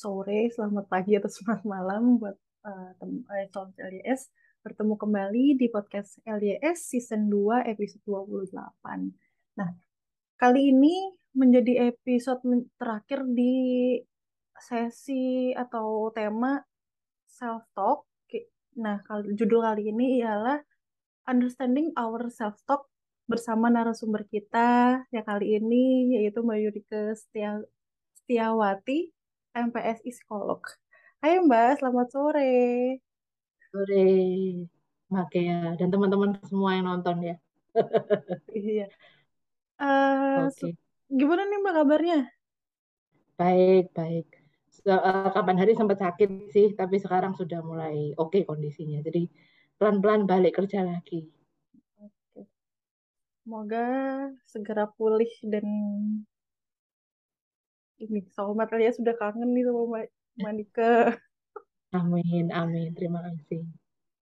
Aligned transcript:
sore, 0.00 0.48
selamat 0.48 0.88
pagi 0.88 1.12
atau 1.20 1.28
selamat 1.36 1.62
malam 1.68 2.16
buat 2.16 2.36
uh, 2.64 2.90
tem- 2.96 3.20
eh, 3.36 3.52
LYS. 3.92 4.32
Bertemu 4.64 4.96
kembali 4.96 5.60
di 5.60 5.68
podcast 5.68 6.16
LYS 6.24 6.88
season 6.88 7.28
2 7.28 7.68
episode 7.68 8.00
28. 8.08 8.56
Nah, 9.60 9.70
kali 10.40 10.72
ini 10.72 11.20
menjadi 11.36 11.92
episode 11.92 12.40
terakhir 12.80 13.28
di 13.28 13.96
sesi 14.56 15.52
atau 15.52 16.08
tema 16.16 16.64
self 17.28 17.68
talk. 17.76 18.08
Nah, 18.80 19.04
judul 19.36 19.60
kali 19.60 19.92
ini 19.92 20.24
ialah 20.24 20.64
Understanding 21.28 21.92
Our 22.00 22.32
Self 22.32 22.56
Talk 22.64 22.88
bersama 23.28 23.68
narasumber 23.68 24.24
kita 24.26 25.04
ya 25.12 25.22
kali 25.22 25.60
ini 25.60 26.16
yaitu 26.18 26.40
Mbak 26.40 26.58
Yurike 26.58 27.00
Setia 27.14 27.60
Setiawati, 28.16 29.19
MPSI 29.50 30.14
Psikolog. 30.14 30.62
Hai 31.18 31.42
Mbak, 31.42 31.82
selamat 31.82 32.08
sore. 32.14 32.54
Sore, 33.74 34.06
Mbak 35.10 35.26
Kea, 35.34 35.74
dan 35.74 35.90
teman-teman 35.90 36.38
semua 36.46 36.78
yang 36.78 36.86
nonton 36.86 37.18
ya. 37.18 37.36
iya. 38.54 38.86
Uh, 39.74 40.46
Oke. 40.46 40.54
Okay. 40.54 40.72
Gimana 41.10 41.50
nih 41.50 41.58
Mbak 41.66 41.74
kabarnya? 41.82 42.20
Baik, 43.34 43.90
baik. 43.90 44.28
So, 44.70 44.94
uh, 44.94 45.34
kapan 45.34 45.58
hari 45.58 45.74
sempat 45.74 45.98
sakit 45.98 46.54
sih, 46.54 46.78
tapi 46.78 47.02
sekarang 47.02 47.34
sudah 47.34 47.58
mulai 47.58 48.14
oke 48.14 48.30
okay 48.38 48.42
kondisinya. 48.46 49.02
Jadi 49.02 49.26
pelan-pelan 49.82 50.30
balik 50.30 50.62
kerja 50.62 50.86
lagi. 50.86 51.26
Oke. 51.98 52.46
Semoga 53.42 53.86
segera 54.46 54.86
pulih 54.94 55.30
dan 55.42 55.66
ini 58.00 58.24
sama 58.32 58.64
ya 58.80 58.90
sudah 58.96 59.12
kangen 59.20 59.52
nih 59.52 59.68
sama 59.68 59.80
Mbak 59.84 60.06
Manika. 60.40 60.92
Amin, 61.90 62.48
amin. 62.54 62.96
Terima 62.96 63.20
kasih. 63.20 63.66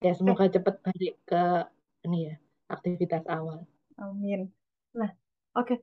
Ya 0.03 0.13
semoga 0.17 0.49
eh. 0.49 0.53
cepat 0.53 0.83
balik 0.83 1.15
ke 1.29 1.43
ini 2.07 2.33
ya 2.33 2.35
aktivitas 2.73 3.25
awal. 3.31 3.63
Amin. 3.99 4.51
Nah, 4.97 5.11
oke. 5.55 5.77
Okay. 5.77 5.79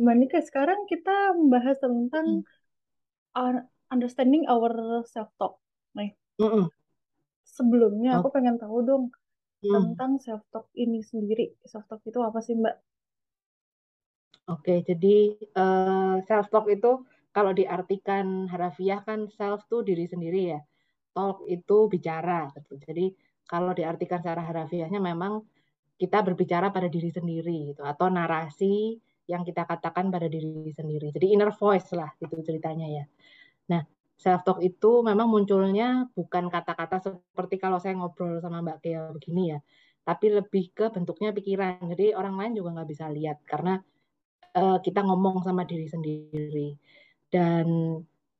Mbak 0.00 0.16
Nika, 0.16 0.40
sekarang 0.40 0.88
kita 0.88 1.36
membahas 1.36 1.76
tentang 1.76 2.40
hmm. 3.36 3.68
understanding 3.92 4.48
our 4.48 5.04
self 5.04 5.28
talk. 5.36 5.60
Nih. 5.92 6.16
Mm 6.40 6.48
-mm. 6.48 6.64
Sebelumnya 7.44 8.16
oh. 8.16 8.24
aku 8.24 8.28
pengen 8.32 8.56
tahu 8.56 8.80
dong 8.80 9.04
hmm. 9.60 9.68
tentang 9.76 10.16
self 10.24 10.40
talk 10.48 10.72
ini 10.72 11.04
sendiri. 11.04 11.52
Self 11.68 11.84
talk 11.84 12.00
itu 12.08 12.16
apa 12.24 12.40
sih, 12.40 12.56
Mbak? 12.56 12.76
Oke, 14.50 14.80
jadi 14.82 15.36
uh, 15.52 16.16
eh, 16.16 16.16
self 16.24 16.48
talk 16.48 16.64
itu 16.72 17.04
kalau 17.30 17.54
diartikan 17.54 18.50
harafiah 18.50 19.02
kan 19.06 19.30
self 19.30 19.66
tuh 19.70 19.86
diri 19.86 20.06
sendiri 20.06 20.54
ya. 20.54 20.60
Talk 21.10 21.46
itu 21.46 21.86
bicara 21.90 22.50
gitu. 22.54 22.78
Jadi 22.78 23.14
kalau 23.46 23.74
diartikan 23.74 24.22
secara 24.22 24.46
harafiahnya 24.46 25.02
memang 25.02 25.42
kita 25.98 26.22
berbicara 26.22 26.70
pada 26.70 26.86
diri 26.86 27.10
sendiri 27.10 27.74
gitu 27.74 27.82
atau 27.82 28.08
narasi 28.08 28.96
yang 29.26 29.46
kita 29.46 29.62
katakan 29.66 30.10
pada 30.10 30.26
diri 30.26 30.70
sendiri. 30.74 31.14
Jadi 31.14 31.34
inner 31.34 31.54
voice 31.54 31.94
lah 31.94 32.10
itu 32.18 32.34
ceritanya 32.42 32.86
ya. 32.90 33.04
Nah, 33.70 33.82
self 34.18 34.42
talk 34.42 34.58
itu 34.62 35.06
memang 35.06 35.30
munculnya 35.30 36.10
bukan 36.14 36.50
kata-kata 36.50 36.98
seperti 36.98 37.62
kalau 37.62 37.78
saya 37.78 37.94
ngobrol 37.94 38.42
sama 38.42 38.58
Mbak 38.58 38.78
Kea 38.82 39.02
begini 39.14 39.54
ya, 39.54 39.58
tapi 40.02 40.34
lebih 40.34 40.74
ke 40.74 40.90
bentuknya 40.90 41.30
pikiran. 41.30 41.78
Jadi 41.94 42.10
orang 42.16 42.34
lain 42.34 42.52
juga 42.58 42.80
nggak 42.80 42.88
bisa 42.90 43.06
lihat 43.06 43.38
karena 43.46 43.78
uh, 44.58 44.78
kita 44.82 45.06
ngomong 45.06 45.46
sama 45.46 45.62
diri 45.62 45.86
sendiri 45.86 46.74
dan 47.30 47.66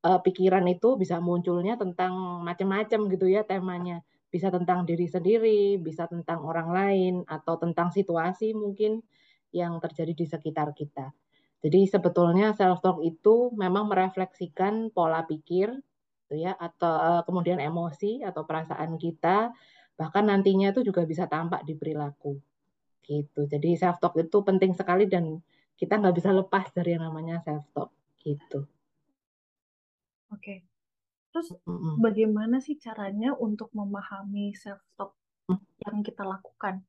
uh, 0.05 0.21
pikiran 0.21 0.67
itu 0.67 0.99
bisa 0.99 1.23
munculnya 1.23 1.79
tentang 1.79 2.43
macam-macam 2.45 3.01
gitu 3.11 3.27
ya 3.31 3.47
temanya. 3.47 4.03
Bisa 4.31 4.47
tentang 4.51 4.87
diri 4.87 5.11
sendiri 5.11 5.79
bisa 5.79 6.07
tentang 6.07 6.47
orang 6.47 6.69
lain 6.71 7.15
atau 7.27 7.59
tentang 7.59 7.91
situasi 7.91 8.55
mungkin 8.55 9.03
yang 9.51 9.79
terjadi 9.83 10.15
di 10.15 10.27
sekitar 10.27 10.71
kita. 10.75 11.11
Jadi 11.61 11.91
sebetulnya 11.91 12.55
self 12.55 12.81
talk 12.81 13.03
itu 13.03 13.51
memang 13.59 13.91
merefleksikan 13.91 14.95
pola 14.95 15.27
pikir 15.27 15.75
gitu 16.27 16.35
ya 16.39 16.55
atau 16.55 16.95
uh, 16.95 17.23
kemudian 17.27 17.59
emosi 17.59 18.23
atau 18.23 18.47
perasaan 18.47 18.95
kita. 18.99 19.51
Bahkan 19.99 20.25
nantinya 20.31 20.73
itu 20.73 20.87
juga 20.87 21.05
bisa 21.05 21.27
tampak 21.27 21.67
di 21.67 21.75
perilaku. 21.75 22.39
Gitu. 23.03 23.41
Jadi 23.51 23.75
self 23.75 23.99
talk 23.99 24.15
itu 24.17 24.39
penting 24.47 24.73
sekali 24.73 25.11
dan 25.11 25.43
kita 25.75 25.99
nggak 25.99 26.15
bisa 26.17 26.31
lepas 26.31 26.71
dari 26.71 26.95
yang 26.95 27.11
namanya 27.11 27.43
self 27.43 27.67
talk 27.75 27.91
gitu 28.23 28.69
Oke. 30.31 30.65
Terus 31.31 31.55
mm-hmm. 31.55 31.95
bagaimana 32.03 32.57
sih 32.59 32.75
caranya 32.79 33.35
untuk 33.39 33.71
memahami 33.71 34.51
self 34.55 34.83
talk 34.99 35.15
yang 35.87 36.03
kita 36.03 36.27
lakukan? 36.27 36.83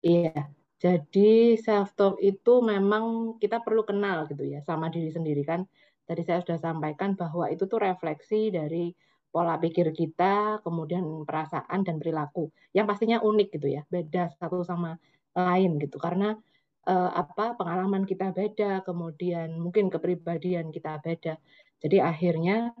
Iya, 0.00 0.50
jadi 0.80 1.60
self 1.60 1.94
talk 1.94 2.16
itu 2.18 2.64
memang 2.64 3.36
kita 3.38 3.62
perlu 3.62 3.84
kenal 3.86 4.26
gitu 4.26 4.42
ya 4.48 4.64
sama 4.66 4.90
diri 4.90 5.12
sendiri 5.14 5.46
kan. 5.46 5.62
Tadi 6.08 6.26
saya 6.26 6.42
sudah 6.42 6.58
sampaikan 6.58 7.14
bahwa 7.14 7.46
itu 7.52 7.70
tuh 7.70 7.78
refleksi 7.78 8.50
dari 8.50 8.90
pola 9.30 9.54
pikir 9.62 9.94
kita, 9.94 10.58
kemudian 10.66 11.06
perasaan 11.22 11.86
dan 11.86 12.02
perilaku 12.02 12.50
yang 12.74 12.90
pastinya 12.90 13.22
unik 13.22 13.48
gitu 13.54 13.68
ya, 13.70 13.86
beda 13.86 14.34
satu 14.34 14.66
sama 14.66 14.98
lain 15.38 15.78
gitu. 15.78 16.02
Karena 16.02 16.34
uh, 16.86 17.10
apa 17.12 17.58
pengalaman 17.58 18.08
kita 18.08 18.32
beda, 18.32 18.80
kemudian 18.86 19.58
mungkin 19.60 19.92
kepribadian 19.92 20.72
kita 20.72 21.00
beda. 21.02 21.36
Jadi 21.80 21.96
akhirnya 22.00 22.72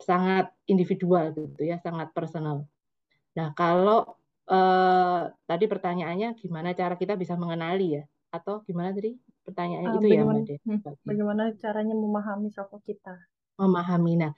sangat 0.00 0.52
individual 0.64 1.32
gitu 1.36 1.60
ya, 1.64 1.76
sangat 1.80 2.12
personal. 2.16 2.64
Nah, 3.36 3.52
kalau 3.52 4.16
uh, 4.48 5.28
tadi 5.44 5.64
pertanyaannya 5.68 6.36
gimana 6.40 6.72
cara 6.72 6.96
kita 6.96 7.16
bisa 7.16 7.36
mengenali 7.36 8.00
ya? 8.00 8.04
Atau 8.30 8.62
gimana 8.64 8.94
tadi 8.94 9.18
pertanyaannya 9.44 9.88
uh, 9.90 9.94
itu 9.96 10.00
bagaimana, 10.06 10.40
ya, 10.46 10.58
Mbak 10.64 10.94
hmm, 10.94 11.04
Bagaimana 11.04 11.42
caranya 11.60 11.94
memahami 11.96 12.48
sosok 12.52 12.80
kita? 12.86 13.14
Memahami. 13.60 14.12
Nah, 14.16 14.32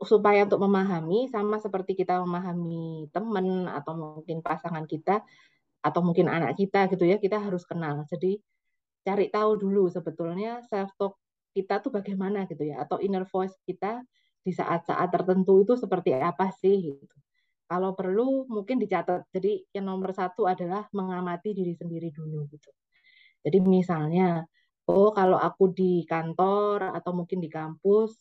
supaya 0.00 0.44
untuk 0.44 0.60
memahami 0.60 1.28
sama 1.32 1.56
seperti 1.56 1.96
kita 1.96 2.20
memahami 2.20 3.08
teman 3.12 3.68
atau 3.68 3.92
mungkin 3.96 4.44
pasangan 4.44 4.84
kita, 4.84 5.24
atau 5.86 6.00
mungkin 6.02 6.26
anak 6.26 6.58
kita 6.58 6.90
gitu 6.90 7.06
ya 7.06 7.16
kita 7.22 7.38
harus 7.38 7.62
kenal. 7.62 8.02
Jadi 8.10 8.42
cari 9.06 9.26
tahu 9.30 9.50
dulu 9.62 9.86
sebetulnya 9.86 10.66
self 10.66 10.90
talk 10.98 11.14
kita 11.54 11.78
tuh 11.78 11.94
bagaimana 11.94 12.44
gitu 12.50 12.66
ya 12.66 12.82
atau 12.84 12.98
inner 12.98 13.24
voice 13.30 13.54
kita 13.64 14.02
di 14.42 14.50
saat-saat 14.50 15.08
tertentu 15.14 15.62
itu 15.62 15.78
seperti 15.78 16.10
apa 16.18 16.50
sih 16.50 16.94
gitu. 16.98 17.16
Kalau 17.66 17.94
perlu 17.98 18.46
mungkin 18.46 18.78
dicatat. 18.78 19.26
Jadi 19.34 19.66
yang 19.74 19.90
nomor 19.90 20.14
satu 20.14 20.46
adalah 20.46 20.86
mengamati 20.94 21.50
diri 21.54 21.74
sendiri 21.74 22.10
dulu 22.14 22.46
gitu. 22.50 22.70
Jadi 23.46 23.58
misalnya 23.62 24.42
oh 24.90 25.10
kalau 25.14 25.38
aku 25.38 25.70
di 25.74 26.06
kantor 26.06 26.94
atau 26.94 27.12
mungkin 27.14 27.38
di 27.42 27.50
kampus 27.50 28.18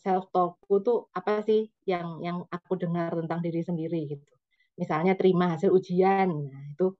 self 0.00 0.32
talkku 0.34 0.80
tuh 0.82 0.98
apa 1.14 1.44
sih 1.44 1.68
yang 1.86 2.18
yang 2.24 2.38
aku 2.50 2.72
dengar 2.80 3.14
tentang 3.14 3.40
diri 3.44 3.62
sendiri? 3.62 4.00
gitu 4.10 4.39
misalnya 4.80 5.12
terima 5.20 5.52
hasil 5.52 5.68
ujian. 5.68 6.28
Nah, 6.32 6.64
itu 6.72 6.96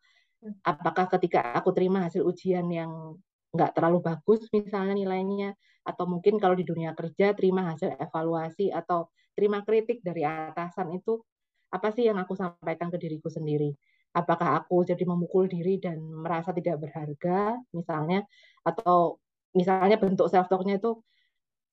apakah 0.64 1.08
ketika 1.16 1.56
aku 1.56 1.72
terima 1.76 2.04
hasil 2.08 2.24
ujian 2.24 2.68
yang 2.68 3.16
nggak 3.56 3.72
terlalu 3.76 4.04
bagus 4.04 4.44
misalnya 4.52 4.92
nilainya? 4.96 5.56
Atau 5.84 6.04
mungkin 6.04 6.36
kalau 6.36 6.52
di 6.56 6.64
dunia 6.68 6.92
kerja 6.92 7.32
terima 7.32 7.72
hasil 7.72 7.96
evaluasi 7.96 8.68
atau 8.68 9.08
terima 9.32 9.64
kritik 9.64 10.04
dari 10.04 10.22
atasan 10.28 10.92
itu 10.92 11.24
apa 11.72 11.88
sih 11.94 12.04
yang 12.08 12.18
aku 12.20 12.36
sampaikan 12.36 12.92
ke 12.92 12.98
diriku 13.00 13.32
sendiri? 13.32 13.72
Apakah 14.12 14.60
aku 14.60 14.83
jadi 14.84 15.06
memukul 15.06 15.47
diri 15.47 15.78
dan 15.80 16.03
merasa 16.03 16.50
tidak 16.53 16.83
berharga 16.83 17.56
misalnya? 17.72 18.26
Atau 18.66 19.22
misalnya 19.56 19.97
bentuk 19.97 20.28
self 20.28 20.50
talknya 20.50 20.76
itu 20.83 20.98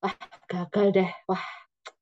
wah 0.04 0.16
gagal 0.48 0.88
deh. 0.96 1.12
Wah 1.30 1.44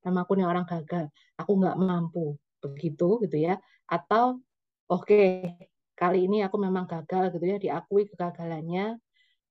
nama 0.06 0.24
aku 0.28 0.38
nih 0.38 0.48
orang 0.48 0.66
gagal. 0.68 1.10
Aku 1.40 1.58
nggak 1.58 1.78
mampu. 1.80 2.36
Begitu 2.62 3.22
gitu 3.26 3.38
ya 3.40 3.56
atau 3.86 4.42
oke 4.90 5.06
okay, 5.06 5.56
kali 5.96 6.28
ini 6.28 6.42
aku 6.46 6.58
memang 6.60 6.86
gagal 6.86 7.34
gitu 7.38 7.46
ya 7.46 7.58
diakui 7.58 8.10
kegagalannya 8.10 9.00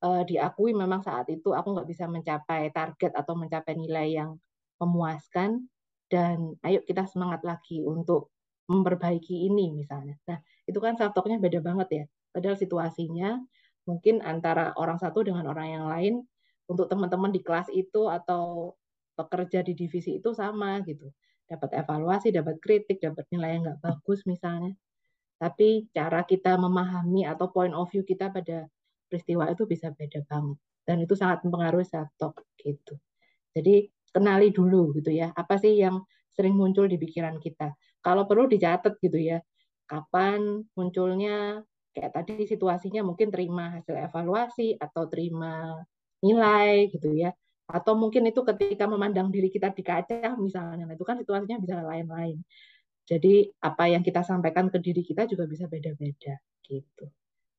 uh, 0.05 0.23
diakui 0.27 0.77
memang 0.77 1.01
saat 1.01 1.31
itu 1.33 1.57
aku 1.57 1.73
nggak 1.73 1.89
bisa 1.89 2.05
mencapai 2.05 2.69
target 2.75 3.13
atau 3.17 3.33
mencapai 3.35 3.73
nilai 3.75 4.21
yang 4.21 4.31
memuaskan 4.77 5.65
dan 6.13 6.59
ayo 6.67 6.85
kita 6.85 7.09
semangat 7.09 7.41
lagi 7.43 7.81
untuk 7.81 8.35
memperbaiki 8.69 9.49
ini 9.49 9.73
misalnya. 9.73 10.17
Nah 10.29 10.39
itu 10.65 10.79
kan 10.81 10.97
self 10.97 11.17
beda 11.17 11.61
banget 11.61 11.89
ya. 11.91 12.05
Padahal 12.33 12.57
situasinya 12.57 13.41
mungkin 13.85 14.25
antara 14.25 14.73
orang 14.81 14.97
satu 14.97 15.21
dengan 15.25 15.45
orang 15.49 15.69
yang 15.69 15.87
lain 15.89 16.15
untuk 16.65 16.89
teman-teman 16.89 17.29
di 17.29 17.45
kelas 17.45 17.69
itu 17.73 18.09
atau 18.09 18.73
pekerja 19.15 19.61
di 19.61 19.77
divisi 19.77 20.19
itu 20.19 20.33
sama 20.33 20.81
gitu 20.89 21.13
dapat 21.45 21.71
evaluasi, 21.77 22.33
dapat 22.33 22.57
kritik, 22.61 22.99
dapat 23.01 23.25
nilai 23.31 23.59
yang 23.59 23.63
nggak 23.69 23.81
bagus 23.85 24.25
misalnya. 24.25 24.73
Tapi 25.37 25.91
cara 25.93 26.25
kita 26.25 26.57
memahami 26.57 27.29
atau 27.29 27.51
point 27.53 27.75
of 27.75 27.91
view 27.93 28.07
kita 28.07 28.33
pada 28.33 28.65
peristiwa 29.11 29.51
itu 29.53 29.69
bisa 29.69 29.93
beda 29.93 30.25
banget. 30.25 30.59
Dan 30.85 30.97
itu 31.05 31.15
sangat 31.17 31.45
mempengaruhi 31.45 31.85
self 31.85 32.13
talk 32.21 32.45
gitu. 32.61 32.97
Jadi 33.57 33.89
kenali 34.13 34.53
dulu 34.53 34.93
gitu 34.97 35.13
ya. 35.13 35.33
Apa 35.33 35.57
sih 35.61 35.81
yang 35.81 36.05
sering 36.33 36.57
muncul 36.57 36.89
di 36.89 36.97
pikiran 37.01 37.41
kita? 37.41 37.73
Kalau 38.05 38.29
perlu 38.29 38.49
dicatat 38.49 39.01
gitu 39.01 39.17
ya. 39.21 39.41
Kapan 39.85 40.65
munculnya 40.73 41.61
kayak 41.93 42.11
tadi 42.17 42.49
situasinya 42.49 43.05
mungkin 43.05 43.29
terima 43.29 43.79
hasil 43.79 43.95
evaluasi 43.95 44.81
atau 44.81 45.07
terima 45.13 45.79
nilai 46.25 46.89
gitu 46.89 47.13
ya 47.13 47.37
atau 47.65 47.97
mungkin 47.97 48.29
itu 48.29 48.45
ketika 48.45 48.85
memandang 48.85 49.33
diri 49.33 49.49
kita 49.49 49.73
di 49.73 49.81
kaca 49.81 50.37
misalnya. 50.37 50.85
Nah, 50.85 50.95
itu 50.97 51.05
kan 51.07 51.17
situasinya 51.17 51.59
bisa 51.61 51.81
lain-lain. 51.81 52.45
Jadi 53.05 53.53
apa 53.61 53.85
yang 53.93 54.01
kita 54.01 54.25
sampaikan 54.25 54.73
ke 54.73 54.81
diri 54.81 55.05
kita 55.05 55.29
juga 55.29 55.45
bisa 55.45 55.69
beda-beda 55.69 56.41
gitu. 56.65 57.05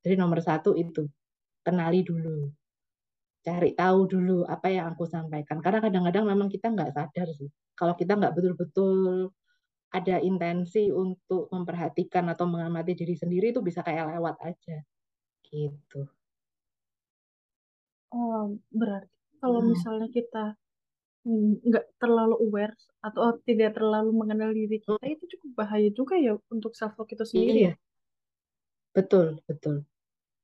Jadi 0.02 0.16
nomor 0.18 0.42
satu 0.42 0.74
itu 0.78 1.06
kenali 1.62 2.02
dulu. 2.06 2.50
Cari 3.46 3.78
tahu 3.78 4.00
dulu 4.10 4.38
apa 4.46 4.74
yang 4.74 4.90
aku 4.94 5.06
sampaikan. 5.06 5.62
Karena 5.62 5.82
kadang-kadang 5.82 6.26
memang 6.26 6.50
kita 6.50 6.74
nggak 6.74 6.94
sadar 6.98 7.30
sih. 7.38 7.50
Kalau 7.78 7.94
kita 7.94 8.18
nggak 8.18 8.34
betul-betul 8.34 9.30
ada 9.94 10.18
intensi 10.20 10.90
untuk 10.90 11.48
memperhatikan 11.54 12.26
atau 12.34 12.46
mengamati 12.50 12.98
diri 12.98 13.16
sendiri 13.16 13.54
itu 13.54 13.62
bisa 13.62 13.86
kayak 13.86 14.18
lewat 14.18 14.36
aja 14.42 14.78
gitu. 15.46 16.10
Oh, 18.16 18.58
berarti 18.72 19.15
kalau 19.42 19.60
hmm. 19.62 19.70
misalnya 19.74 20.10
kita 20.12 20.56
nggak 21.66 21.98
terlalu 21.98 22.38
aware 22.38 22.78
atau 23.02 23.34
tidak 23.50 23.74
terlalu 23.74 24.14
mengenal 24.14 24.54
diri 24.54 24.78
kita 24.78 25.02
hmm. 25.02 25.16
itu 25.18 25.26
cukup 25.38 25.66
bahaya 25.66 25.90
juga 25.90 26.16
ya 26.22 26.38
untuk 26.54 26.78
self 26.78 26.94
talk 26.94 27.10
itu 27.10 27.26
sendiri 27.26 27.60
iya. 27.60 27.74
ya. 27.74 27.76
Betul, 28.96 29.42
betul. 29.50 29.84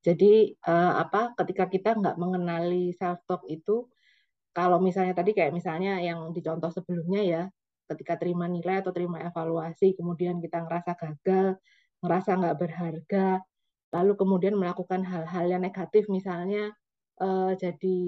Jadi 0.02 0.58
uh, 0.66 0.98
apa 0.98 1.38
ketika 1.38 1.70
kita 1.70 1.94
nggak 1.94 2.18
mengenali 2.18 2.92
self 2.98 3.22
talk 3.30 3.46
itu 3.46 3.86
kalau 4.52 4.82
misalnya 4.82 5.16
tadi 5.16 5.32
kayak 5.32 5.54
misalnya 5.54 6.02
yang 6.02 6.34
dicontoh 6.36 6.74
sebelumnya 6.74 7.22
ya 7.24 7.44
ketika 7.92 8.16
terima 8.16 8.48
nilai 8.48 8.80
atau 8.80 8.96
terima 8.96 9.20
evaluasi, 9.20 10.00
kemudian 10.00 10.40
kita 10.40 10.64
ngerasa 10.64 10.96
gagal, 10.96 11.60
ngerasa 12.00 12.30
nggak 12.40 12.58
berharga, 12.58 13.28
lalu 13.92 14.14
kemudian 14.16 14.56
melakukan 14.56 15.04
hal-hal 15.04 15.46
yang 15.52 15.62
negatif, 15.62 16.08
misalnya 16.08 16.72
uh, 17.20 17.52
jadi 17.60 18.00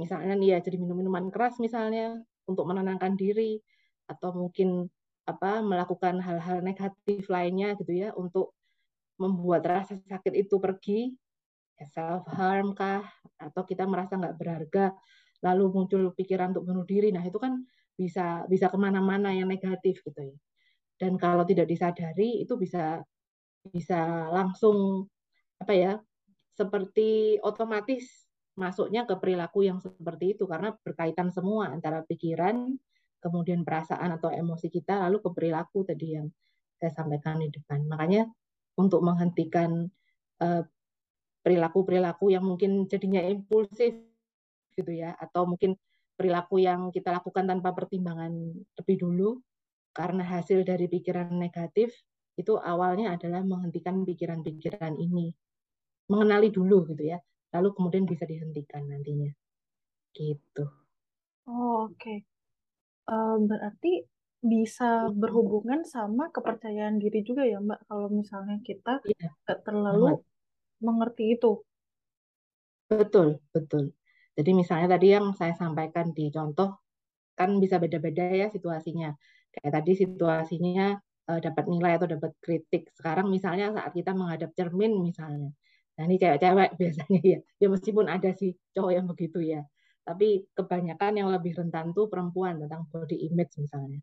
misalnya 0.00 0.34
ya 0.40 0.58
jadi 0.64 0.80
minum 0.80 0.96
minuman 0.96 1.28
keras 1.28 1.60
misalnya 1.60 2.16
untuk 2.48 2.64
menenangkan 2.64 3.14
diri 3.20 3.60
atau 4.08 4.32
mungkin 4.32 4.88
apa 5.28 5.60
melakukan 5.60 6.18
hal-hal 6.18 6.64
negatif 6.64 7.28
lainnya 7.28 7.76
gitu 7.76 7.92
ya 7.92 8.08
untuk 8.16 8.56
membuat 9.20 9.62
rasa 9.68 10.00
sakit 10.08 10.32
itu 10.48 10.56
pergi 10.56 11.12
ya 11.76 11.86
self 11.92 12.24
harm 12.32 12.72
kah 12.72 13.04
atau 13.36 13.62
kita 13.68 13.84
merasa 13.84 14.16
nggak 14.16 14.36
berharga 14.40 14.96
lalu 15.44 15.64
muncul 15.68 16.02
pikiran 16.16 16.56
untuk 16.56 16.64
bunuh 16.64 16.84
diri 16.88 17.12
nah 17.12 17.20
itu 17.20 17.36
kan 17.36 17.60
bisa 18.00 18.48
bisa 18.48 18.72
ke 18.72 18.78
mana-mana 18.80 19.28
yang 19.36 19.44
negatif 19.44 20.00
gitu 20.00 20.20
ya. 20.32 20.36
Dan 20.96 21.20
kalau 21.20 21.44
tidak 21.44 21.68
disadari 21.68 22.40
itu 22.40 22.56
bisa 22.56 23.04
bisa 23.68 24.28
langsung 24.32 25.04
apa 25.60 25.72
ya 25.76 25.92
seperti 26.56 27.36
otomatis 27.44 28.29
masuknya 28.60 29.08
ke 29.08 29.16
perilaku 29.16 29.64
yang 29.64 29.80
seperti 29.80 30.36
itu 30.36 30.44
karena 30.44 30.76
berkaitan 30.84 31.32
semua 31.32 31.72
antara 31.72 32.04
pikiran 32.04 32.76
kemudian 33.20 33.64
perasaan 33.64 34.16
atau 34.16 34.28
emosi 34.28 34.68
kita 34.68 35.00
lalu 35.08 35.24
ke 35.24 35.30
perilaku 35.32 35.84
tadi 35.88 36.20
yang 36.20 36.28
saya 36.76 36.92
sampaikan 36.92 37.40
di 37.40 37.48
depan. 37.52 37.84
Makanya 37.88 38.28
untuk 38.76 39.00
menghentikan 39.04 39.88
eh, 40.40 40.62
perilaku-perilaku 41.40 42.32
yang 42.32 42.44
mungkin 42.44 42.84
jadinya 42.88 43.24
impulsif 43.24 43.96
gitu 44.76 44.92
ya 44.92 45.16
atau 45.16 45.48
mungkin 45.48 45.76
perilaku 46.16 46.60
yang 46.60 46.92
kita 46.92 47.12
lakukan 47.16 47.48
tanpa 47.48 47.72
pertimbangan 47.72 48.32
lebih 48.76 48.96
dulu 49.00 49.40
karena 49.96 50.24
hasil 50.24 50.64
dari 50.64 50.88
pikiran 50.88 51.32
negatif 51.32 51.92
itu 52.36 52.56
awalnya 52.56 53.16
adalah 53.16 53.44
menghentikan 53.44 54.04
pikiran-pikiran 54.04 54.96
ini. 54.96 55.32
Mengenali 56.08 56.48
dulu 56.48 56.88
gitu 56.88 57.16
ya 57.16 57.20
lalu 57.50 57.68
kemudian 57.74 58.04
bisa 58.06 58.24
dihentikan 58.26 58.86
nantinya 58.86 59.32
gitu 60.14 60.64
oh, 61.50 61.86
oke 61.90 61.96
okay. 61.96 62.24
uh, 63.10 63.38
berarti 63.38 64.06
bisa 64.40 65.12
berhubungan 65.12 65.84
sama 65.84 66.32
kepercayaan 66.32 66.96
diri 66.96 67.20
juga 67.20 67.44
ya 67.44 67.60
mbak 67.60 67.84
kalau 67.84 68.08
misalnya 68.08 68.56
kita 68.64 69.04
iya, 69.04 69.36
terlalu 69.66 70.24
mengerti 70.80 71.36
itu 71.36 71.60
betul 72.88 73.36
betul 73.52 73.92
jadi 74.40 74.50
misalnya 74.56 74.96
tadi 74.96 75.12
yang 75.12 75.36
saya 75.36 75.52
sampaikan 75.52 76.16
di 76.16 76.32
contoh 76.32 76.80
kan 77.40 77.56
bisa 77.56 77.80
beda-beda 77.80 78.28
ya 78.32 78.46
situasinya. 78.52 79.16
Kayak 79.48 79.72
tadi 79.80 79.92
situasinya 79.96 80.86
uh, 81.32 81.40
dapat 81.40 81.64
nilai 81.72 81.92
atau 81.96 82.08
dapat 82.08 82.32
kritik. 82.44 82.92
Sekarang 82.92 83.32
misalnya 83.32 83.72
saat 83.72 83.92
kita 83.96 84.12
menghadap 84.12 84.52
cermin 84.52 85.00
misalnya. 85.00 85.56
Nah 86.00 86.04
ini 86.08 86.16
cewek-cewek 86.16 86.70
biasanya 86.80 87.20
ya. 87.20 87.38
Ya 87.60 87.68
meskipun 87.68 88.08
ada 88.08 88.32
sih 88.32 88.56
cowok 88.72 88.92
yang 88.96 89.04
begitu 89.04 89.44
ya. 89.44 89.60
Tapi 90.00 90.48
kebanyakan 90.56 91.12
yang 91.20 91.28
lebih 91.28 91.52
rentan 91.60 91.92
tuh 91.92 92.08
perempuan 92.08 92.56
tentang 92.56 92.88
body 92.88 93.28
image 93.28 93.60
misalnya. 93.60 94.00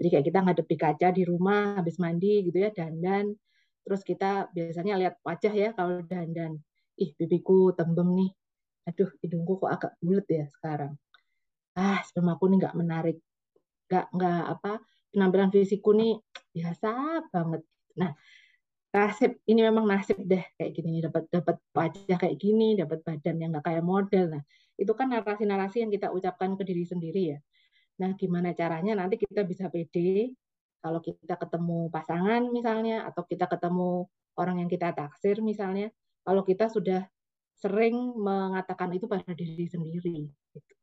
Jadi 0.00 0.08
kayak 0.08 0.24
kita 0.32 0.38
ngadep 0.40 0.66
di 0.66 0.76
kaca 0.80 1.08
di 1.12 1.22
rumah 1.28 1.76
habis 1.76 2.00
mandi 2.00 2.40
gitu 2.48 2.56
ya 2.56 2.72
dandan. 2.72 3.36
Terus 3.84 4.00
kita 4.00 4.48
biasanya 4.56 4.96
lihat 4.96 5.20
wajah 5.20 5.52
ya 5.52 5.68
kalau 5.76 6.00
dandan. 6.08 6.56
Ih 6.96 7.12
pipiku 7.12 7.76
tembem 7.76 8.08
nih 8.16 8.30
aduh 8.86 9.10
hidungku 9.18 9.58
kok 9.58 9.70
agak 9.74 9.92
bulat 9.98 10.26
ya 10.30 10.46
sekarang 10.46 10.94
ah 11.74 11.98
sperma 12.06 12.38
aku 12.38 12.46
nih 12.48 12.58
nggak 12.62 12.76
menarik 12.78 13.18
nggak 13.90 14.06
nggak 14.14 14.44
apa 14.46 14.72
penampilan 15.10 15.50
fisikku 15.50 15.90
nih 15.92 16.14
biasa 16.54 16.90
banget 17.34 17.62
nah 17.98 18.14
nasib 18.94 19.38
ini 19.46 19.60
memang 19.66 19.84
nasib 19.84 20.18
deh 20.22 20.44
kayak 20.56 20.72
gini 20.72 21.04
dapat 21.04 21.28
dapat 21.28 21.56
wajah 21.74 22.16
kayak 22.16 22.36
gini 22.38 22.78
dapat 22.78 23.02
badan 23.02 23.36
yang 23.38 23.50
nggak 23.52 23.66
kayak 23.66 23.84
model 23.84 24.38
nah 24.38 24.42
itu 24.76 24.92
kan 24.92 25.08
narasi-narasi 25.12 25.84
yang 25.84 25.90
kita 25.92 26.12
ucapkan 26.12 26.54
ke 26.54 26.62
diri 26.64 26.84
sendiri 26.86 27.22
ya 27.36 27.38
nah 27.96 28.12
gimana 28.16 28.52
caranya 28.52 28.96
nanti 28.96 29.16
kita 29.20 29.44
bisa 29.44 29.68
pede 29.72 30.36
kalau 30.80 31.00
kita 31.00 31.34
ketemu 31.34 31.88
pasangan 31.90 32.42
misalnya 32.52 33.04
atau 33.08 33.24
kita 33.24 33.48
ketemu 33.48 34.06
orang 34.36 34.62
yang 34.64 34.70
kita 34.70 34.92
taksir 34.92 35.40
misalnya 35.40 35.90
kalau 36.22 36.44
kita 36.44 36.68
sudah 36.68 37.08
sering 37.56 37.96
mengatakan 38.20 38.92
itu 38.92 39.08
pada 39.08 39.32
diri 39.32 39.64
sendiri. 39.64 40.28
Gitu. 40.52 40.74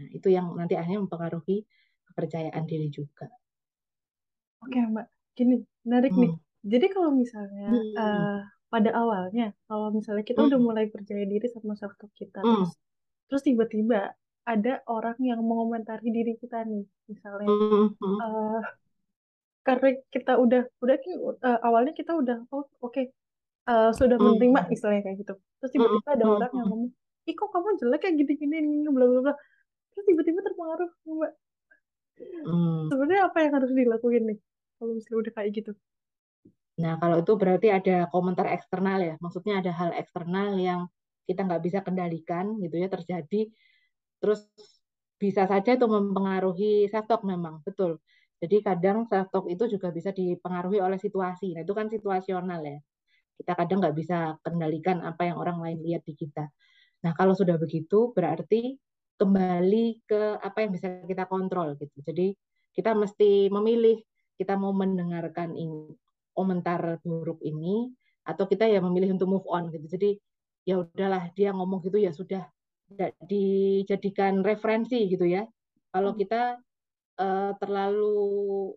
Nah, 0.00 0.08
itu 0.16 0.28
yang 0.32 0.56
nanti 0.56 0.74
akhirnya 0.74 1.04
mempengaruhi 1.04 1.66
kepercayaan 2.08 2.64
diri 2.64 2.88
juga. 2.88 3.28
Oke, 4.64 4.80
Mbak. 4.80 5.06
Gini, 5.36 5.60
menarik 5.84 6.12
hmm. 6.16 6.22
nih. 6.24 6.32
Jadi 6.64 6.86
kalau 6.90 7.10
misalnya 7.14 7.68
hmm. 7.70 7.94
uh, 7.94 8.40
pada 8.68 8.90
awalnya, 8.94 9.54
kalau 9.70 9.94
misalnya 9.94 10.24
kita 10.26 10.42
hmm. 10.42 10.48
udah 10.52 10.60
mulai 10.60 10.84
percaya 10.90 11.24
diri 11.24 11.46
sama 11.50 11.78
self 11.78 11.94
talk 11.96 12.10
kita, 12.18 12.42
hmm. 12.42 12.66
terus 12.66 12.72
terus 13.28 13.42
tiba-tiba 13.46 14.12
ada 14.48 14.80
orang 14.88 15.18
yang 15.20 15.40
mengomentari 15.44 16.08
diri 16.08 16.34
kita 16.40 16.64
nih, 16.64 16.84
misalnya 17.06 17.46
hmm. 17.46 17.88
uh, 18.00 18.60
karena 19.68 19.88
kita 20.08 20.32
udah 20.40 20.62
udah 20.80 20.96
uh, 21.44 21.58
awalnya 21.60 21.92
kita 21.92 22.16
udah 22.16 22.40
oh 22.48 22.64
oke 22.80 22.88
okay, 22.88 23.12
uh, 23.68 23.92
sudah 23.92 24.16
menerima 24.16 24.64
hmm. 24.64 24.72
istilahnya 24.72 25.04
kayak 25.04 25.18
gitu 25.20 25.34
terus 25.60 25.70
tiba-tiba 25.76 26.08
ada 26.08 26.24
hmm. 26.24 26.34
orang 26.40 26.52
yang 26.56 26.68
ngomong 26.72 26.92
ih 27.28 27.34
kok 27.36 27.52
kamu 27.52 27.76
jelek 27.76 28.00
kayak 28.00 28.16
gini-gini 28.16 28.88
bla 28.88 29.04
bla 29.04 29.20
bla 29.28 29.34
terus 29.92 30.04
tiba-tiba 30.08 30.40
terpengaruh 30.40 30.90
mbak 31.04 31.32
hmm. 32.48 32.88
sebenarnya 32.88 33.22
apa 33.28 33.38
yang 33.44 33.52
harus 33.60 33.70
dilakuin 33.76 34.24
nih 34.32 34.38
kalau 34.80 34.92
misalnya 34.96 35.18
udah 35.20 35.32
kayak 35.36 35.50
gitu 35.52 35.72
nah 36.78 36.94
kalau 37.02 37.22
itu 37.22 37.32
berarti 37.34 37.68
ada 37.74 38.06
komentar 38.14 38.46
eksternal 38.54 38.98
ya? 39.02 39.14
Maksudnya 39.18 39.60
ada 39.60 39.72
hal 39.74 39.90
eksternal 39.98 40.54
yang 40.58 40.86
kita 41.28 41.44
nggak 41.44 41.62
bisa 41.66 41.78
kendalikan 41.84 42.56
gitu 42.62 42.80
ya 42.80 42.88
terjadi 42.88 43.52
terus 44.18 44.48
bisa 45.18 45.44
saja 45.50 45.74
itu 45.74 45.86
mempengaruhi 45.86 46.86
self 46.88 47.06
talk 47.10 47.22
memang 47.26 47.60
betul. 47.66 47.98
Jadi 48.38 48.62
kadang 48.62 49.04
self 49.10 49.28
talk 49.34 49.46
itu 49.50 49.66
juga 49.66 49.90
bisa 49.90 50.14
dipengaruhi 50.14 50.78
oleh 50.78 50.96
situasi. 50.96 51.58
Nah 51.58 51.62
itu 51.66 51.74
kan 51.74 51.90
situasional 51.90 52.62
ya. 52.62 52.78
Kita 53.38 53.52
kadang 53.58 53.82
nggak 53.82 53.96
bisa 53.98 54.38
kendalikan 54.42 55.02
apa 55.02 55.26
yang 55.26 55.38
orang 55.38 55.58
lain 55.62 55.78
lihat 55.82 56.02
di 56.06 56.14
kita. 56.14 56.46
Nah, 57.04 57.14
kalau 57.14 57.34
sudah 57.34 57.54
begitu, 57.54 58.10
berarti 58.10 58.74
kembali 59.18 60.06
ke 60.06 60.38
apa 60.38 60.58
yang 60.62 60.70
bisa 60.74 61.02
kita 61.06 61.26
kontrol 61.26 61.74
gitu. 61.78 61.98
Jadi 62.02 62.34
kita 62.74 62.94
mesti 62.94 63.50
memilih 63.50 63.98
kita 64.38 64.54
mau 64.54 64.70
mendengarkan 64.70 65.58
komentar 66.38 67.02
buruk 67.02 67.42
ini 67.42 67.90
atau 68.22 68.46
kita 68.46 68.70
ya 68.70 68.78
memilih 68.78 69.18
untuk 69.18 69.26
move 69.26 69.48
on 69.50 69.74
gitu. 69.74 69.90
Jadi 69.90 70.10
ya 70.62 70.78
udahlah 70.78 71.34
dia 71.34 71.50
ngomong 71.50 71.82
gitu 71.82 71.98
ya 71.98 72.14
sudah 72.14 72.46
tidak 72.86 73.18
dijadikan 73.26 74.46
referensi 74.46 75.10
gitu 75.10 75.26
ya. 75.26 75.42
Kalau 75.90 76.14
hmm. 76.14 76.18
kita 76.22 76.42
uh, 77.18 77.52
terlalu 77.58 78.70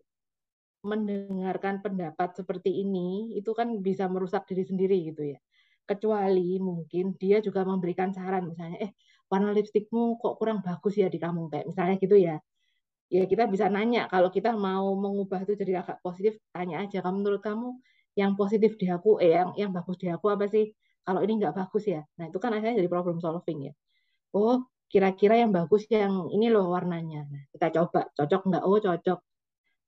mendengarkan 0.82 1.78
pendapat 1.78 2.34
seperti 2.34 2.82
ini 2.82 3.38
itu 3.38 3.54
kan 3.54 3.78
bisa 3.78 4.10
merusak 4.10 4.42
diri 4.50 4.66
sendiri 4.66 4.98
gitu 5.14 5.30
ya. 5.30 5.38
Kecuali 5.86 6.58
mungkin 6.58 7.14
dia 7.14 7.38
juga 7.38 7.62
memberikan 7.62 8.10
saran 8.10 8.50
misalnya, 8.50 8.90
eh 8.90 8.92
warna 9.30 9.54
lipstikmu 9.54 10.18
kok 10.18 10.36
kurang 10.36 10.60
bagus 10.60 10.98
ya 10.98 11.06
di 11.08 11.16
kamu 11.16 11.48
kayak 11.48 11.66
misalnya 11.70 11.96
gitu 11.96 12.16
ya 12.20 12.36
ya 13.12 13.28
kita 13.28 13.44
bisa 13.52 13.68
nanya 13.68 14.08
kalau 14.08 14.32
kita 14.32 14.56
mau 14.56 14.96
mengubah 14.96 15.44
itu 15.44 15.52
jadi 15.60 15.84
agak 15.84 16.00
positif 16.00 16.40
tanya 16.54 16.80
aja. 16.80 17.04
Kamu 17.04 17.16
menurut 17.20 17.42
kamu 17.44 17.68
yang 18.16 18.32
positif 18.40 18.80
di 18.80 18.88
aku 18.88 19.20
eh 19.20 19.36
yang 19.36 19.52
yang 19.60 19.70
bagus 19.76 20.00
di 20.00 20.08
aku 20.08 20.32
apa 20.32 20.48
sih? 20.48 20.72
Kalau 21.04 21.20
ini 21.20 21.32
nggak 21.36 21.54
bagus 21.60 21.84
ya? 21.84 22.00
Nah 22.16 22.32
itu 22.32 22.38
kan 22.40 22.50
akhirnya 22.56 22.80
jadi 22.80 22.88
problem 22.88 23.20
solving 23.20 23.68
ya. 23.68 23.72
Oh 24.32 24.64
kira-kira 24.88 25.40
yang 25.40 25.52
bagus 25.52 25.84
yang 25.92 26.28
ini 26.32 26.48
loh 26.52 26.68
warnanya. 26.72 27.24
Nah, 27.28 27.42
kita 27.52 27.66
coba 27.76 28.00
cocok 28.16 28.42
nggak? 28.48 28.62
Oh 28.64 28.78
cocok. 28.80 29.18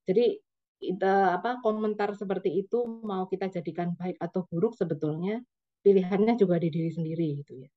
Jadi 0.05 0.25
kita 0.81 1.41
apa 1.41 1.61
komentar 1.65 2.13
seperti 2.13 2.49
itu 2.61 2.77
mau 3.01 3.25
kita 3.25 3.49
jadikan 3.49 3.97
baik 3.97 4.17
atau 4.21 4.45
buruk 4.49 4.77
sebetulnya 4.77 5.41
pilihannya 5.81 6.33
juga 6.37 6.57
di 6.61 6.69
diri 6.73 6.89
sendiri 6.93 7.27
gitu 7.41 7.53
ya. 7.65 7.69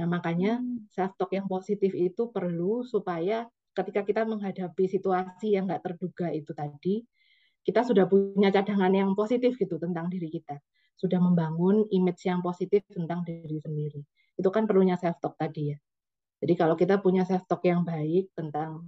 Nah, 0.00 0.06
makanya 0.10 0.58
hmm. 0.58 0.90
self 0.90 1.14
talk 1.20 1.30
yang 1.36 1.46
positif 1.46 1.92
itu 1.94 2.32
perlu 2.32 2.82
supaya 2.82 3.46
ketika 3.74 4.06
kita 4.06 4.22
menghadapi 4.24 4.86
situasi 4.86 5.58
yang 5.58 5.66
nggak 5.66 5.82
terduga 5.82 6.30
itu 6.30 6.54
tadi, 6.54 7.02
kita 7.64 7.82
sudah 7.82 8.06
punya 8.06 8.54
cadangan 8.54 8.92
yang 8.92 9.10
positif 9.18 9.58
gitu 9.58 9.76
tentang 9.76 10.08
diri 10.08 10.30
kita. 10.30 10.56
Sudah 10.94 11.18
membangun 11.18 11.90
image 11.90 12.24
yang 12.24 12.38
positif 12.40 12.86
tentang 12.86 13.26
diri 13.26 13.58
sendiri. 13.58 14.00
Itu 14.38 14.48
kan 14.54 14.64
perlunya 14.64 14.94
self 14.94 15.18
talk 15.18 15.34
tadi 15.34 15.74
ya. 15.74 15.78
Jadi 16.38 16.54
kalau 16.54 16.78
kita 16.78 17.02
punya 17.02 17.26
self 17.26 17.44
talk 17.50 17.64
yang 17.66 17.82
baik 17.82 18.30
tentang 18.36 18.86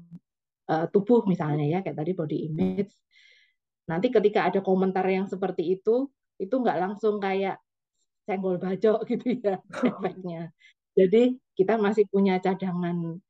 uh, 0.70 0.86
tubuh 0.92 1.26
misalnya 1.26 1.66
ya, 1.66 1.78
kayak 1.82 1.98
tadi 1.98 2.12
body 2.14 2.38
image, 2.52 2.94
Nanti 3.86 4.10
ketika 4.10 4.50
ada 4.50 4.60
komentar 4.60 5.06
yang 5.06 5.30
seperti 5.30 5.78
itu, 5.78 6.10
itu 6.36 6.54
nggak 6.54 6.78
langsung 6.82 7.22
kayak 7.22 7.62
senggol 8.26 8.58
bajok 8.58 9.02
gitu 9.10 9.38
ya 9.40 9.62
efeknya. 9.90 10.50
Jadi 10.98 11.38
kita 11.54 11.78
masih 11.78 12.04
punya 12.10 12.42
cadangan, 12.42 13.22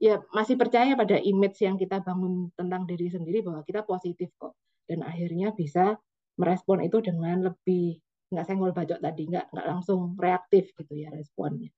ya 0.00 0.24
masih 0.32 0.56
percaya 0.56 0.96
pada 0.96 1.20
image 1.20 1.60
yang 1.60 1.76
kita 1.76 2.00
bangun 2.00 2.48
tentang 2.56 2.88
diri 2.88 3.12
sendiri 3.12 3.44
bahwa 3.44 3.60
kita 3.62 3.84
positif 3.84 4.32
kok. 4.40 4.56
Dan 4.88 5.04
akhirnya 5.06 5.52
bisa 5.54 6.00
merespon 6.40 6.82
itu 6.82 6.98
dengan 7.04 7.52
lebih 7.52 8.00
nggak 8.32 8.46
senggol 8.48 8.72
bajok 8.72 8.98
tadi, 8.98 9.28
nggak 9.28 9.52
nggak 9.52 9.66
langsung 9.68 10.16
reaktif 10.16 10.72
gitu 10.74 10.94
ya 10.96 11.12
responnya. 11.12 11.68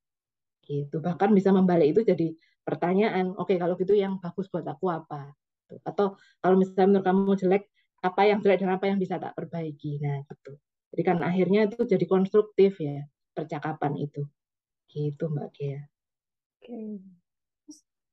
Gitu. 0.62 1.02
Bahkan 1.02 1.34
bisa 1.34 1.50
membalik 1.50 1.98
itu 1.98 2.06
jadi 2.06 2.30
pertanyaan, 2.62 3.34
oke 3.34 3.50
okay, 3.50 3.56
kalau 3.58 3.74
gitu 3.74 3.98
yang 3.98 4.22
bagus 4.22 4.46
buat 4.48 4.64
aku 4.64 4.86
apa? 4.88 5.34
Atau 5.82 6.14
kalau 6.38 6.56
misalnya 6.56 7.02
menurut 7.02 7.04
kamu 7.04 7.34
jelek, 7.42 7.64
apa 8.06 8.22
yang 8.28 8.38
jelek 8.38 8.58
dan 8.62 8.70
apa 8.78 8.84
yang 8.86 8.98
bisa 9.02 9.18
tak 9.18 9.34
perbaiki. 9.34 9.98
Nah, 9.98 10.22
gitu. 10.30 10.54
Jadi 10.94 11.02
kan 11.02 11.18
akhirnya 11.24 11.66
itu 11.66 11.82
jadi 11.88 12.04
konstruktif 12.04 12.78
ya 12.78 13.02
percakapan 13.32 13.96
itu. 13.98 14.22
Gitu 14.86 15.24
Mbak 15.26 15.48
Kia. 15.56 15.80
Oke. 16.60 17.21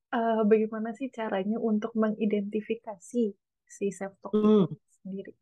Uh, 0.10 0.42
bagaimana 0.42 0.90
sih 0.98 1.14
caranya 1.14 1.62
untuk 1.62 1.94
mengidentifikasi 1.94 3.24
si 3.70 3.86
self 3.94 4.18
talk 4.26 4.34
hmm. 4.34 4.66
sendiri? 5.06 5.34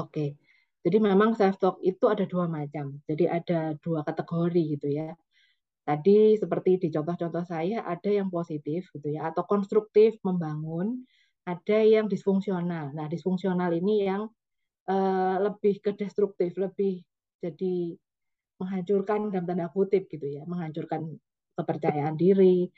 Oke. 0.00 0.40
Jadi 0.82 0.98
memang 0.98 1.36
self 1.36 1.60
talk 1.60 1.76
itu 1.84 2.08
ada 2.08 2.24
dua 2.24 2.48
macam. 2.48 2.96
Jadi 3.04 3.28
ada 3.28 3.76
dua 3.78 4.02
kategori 4.02 4.80
gitu 4.80 4.88
ya. 4.88 5.12
Tadi 5.82 6.38
seperti 6.38 6.78
di 6.78 6.88
contoh-contoh 6.94 7.44
saya 7.44 7.84
ada 7.84 8.08
yang 8.08 8.30
positif 8.30 8.88
gitu 8.94 9.12
ya 9.12 9.34
atau 9.34 9.42
konstruktif 9.44 10.16
membangun 10.22 11.02
ada 11.42 11.78
yang 11.82 12.06
disfungsional. 12.06 12.94
Nah, 12.94 13.10
disfungsional 13.10 13.74
ini 13.74 14.06
yang 14.06 14.30
uh, 14.86 15.36
lebih 15.42 15.82
ke 15.82 15.90
destruktif, 15.98 16.54
lebih 16.54 17.02
jadi 17.42 17.98
menghancurkan 18.62 19.34
dalam 19.34 19.46
tanda 19.46 19.66
kutip 19.74 20.06
gitu 20.06 20.22
ya, 20.22 20.46
menghancurkan 20.46 21.18
kepercayaan 21.58 22.14
diri, 22.14 22.70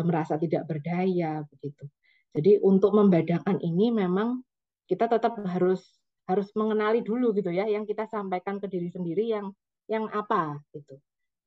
merasa 0.00 0.40
tidak 0.40 0.64
berdaya 0.64 1.44
begitu. 1.52 1.84
Jadi 2.32 2.56
untuk 2.64 2.96
membedakan 2.96 3.60
ini 3.60 3.92
memang 3.92 4.40
kita 4.88 5.04
tetap 5.04 5.36
harus 5.44 5.84
harus 6.24 6.48
mengenali 6.56 7.04
dulu 7.04 7.36
gitu 7.36 7.52
ya, 7.52 7.68
yang 7.68 7.84
kita 7.84 8.08
sampaikan 8.08 8.56
ke 8.56 8.72
diri 8.72 8.88
sendiri 8.88 9.28
yang 9.28 9.52
yang 9.90 10.08
apa 10.08 10.56
gitu. 10.72 10.96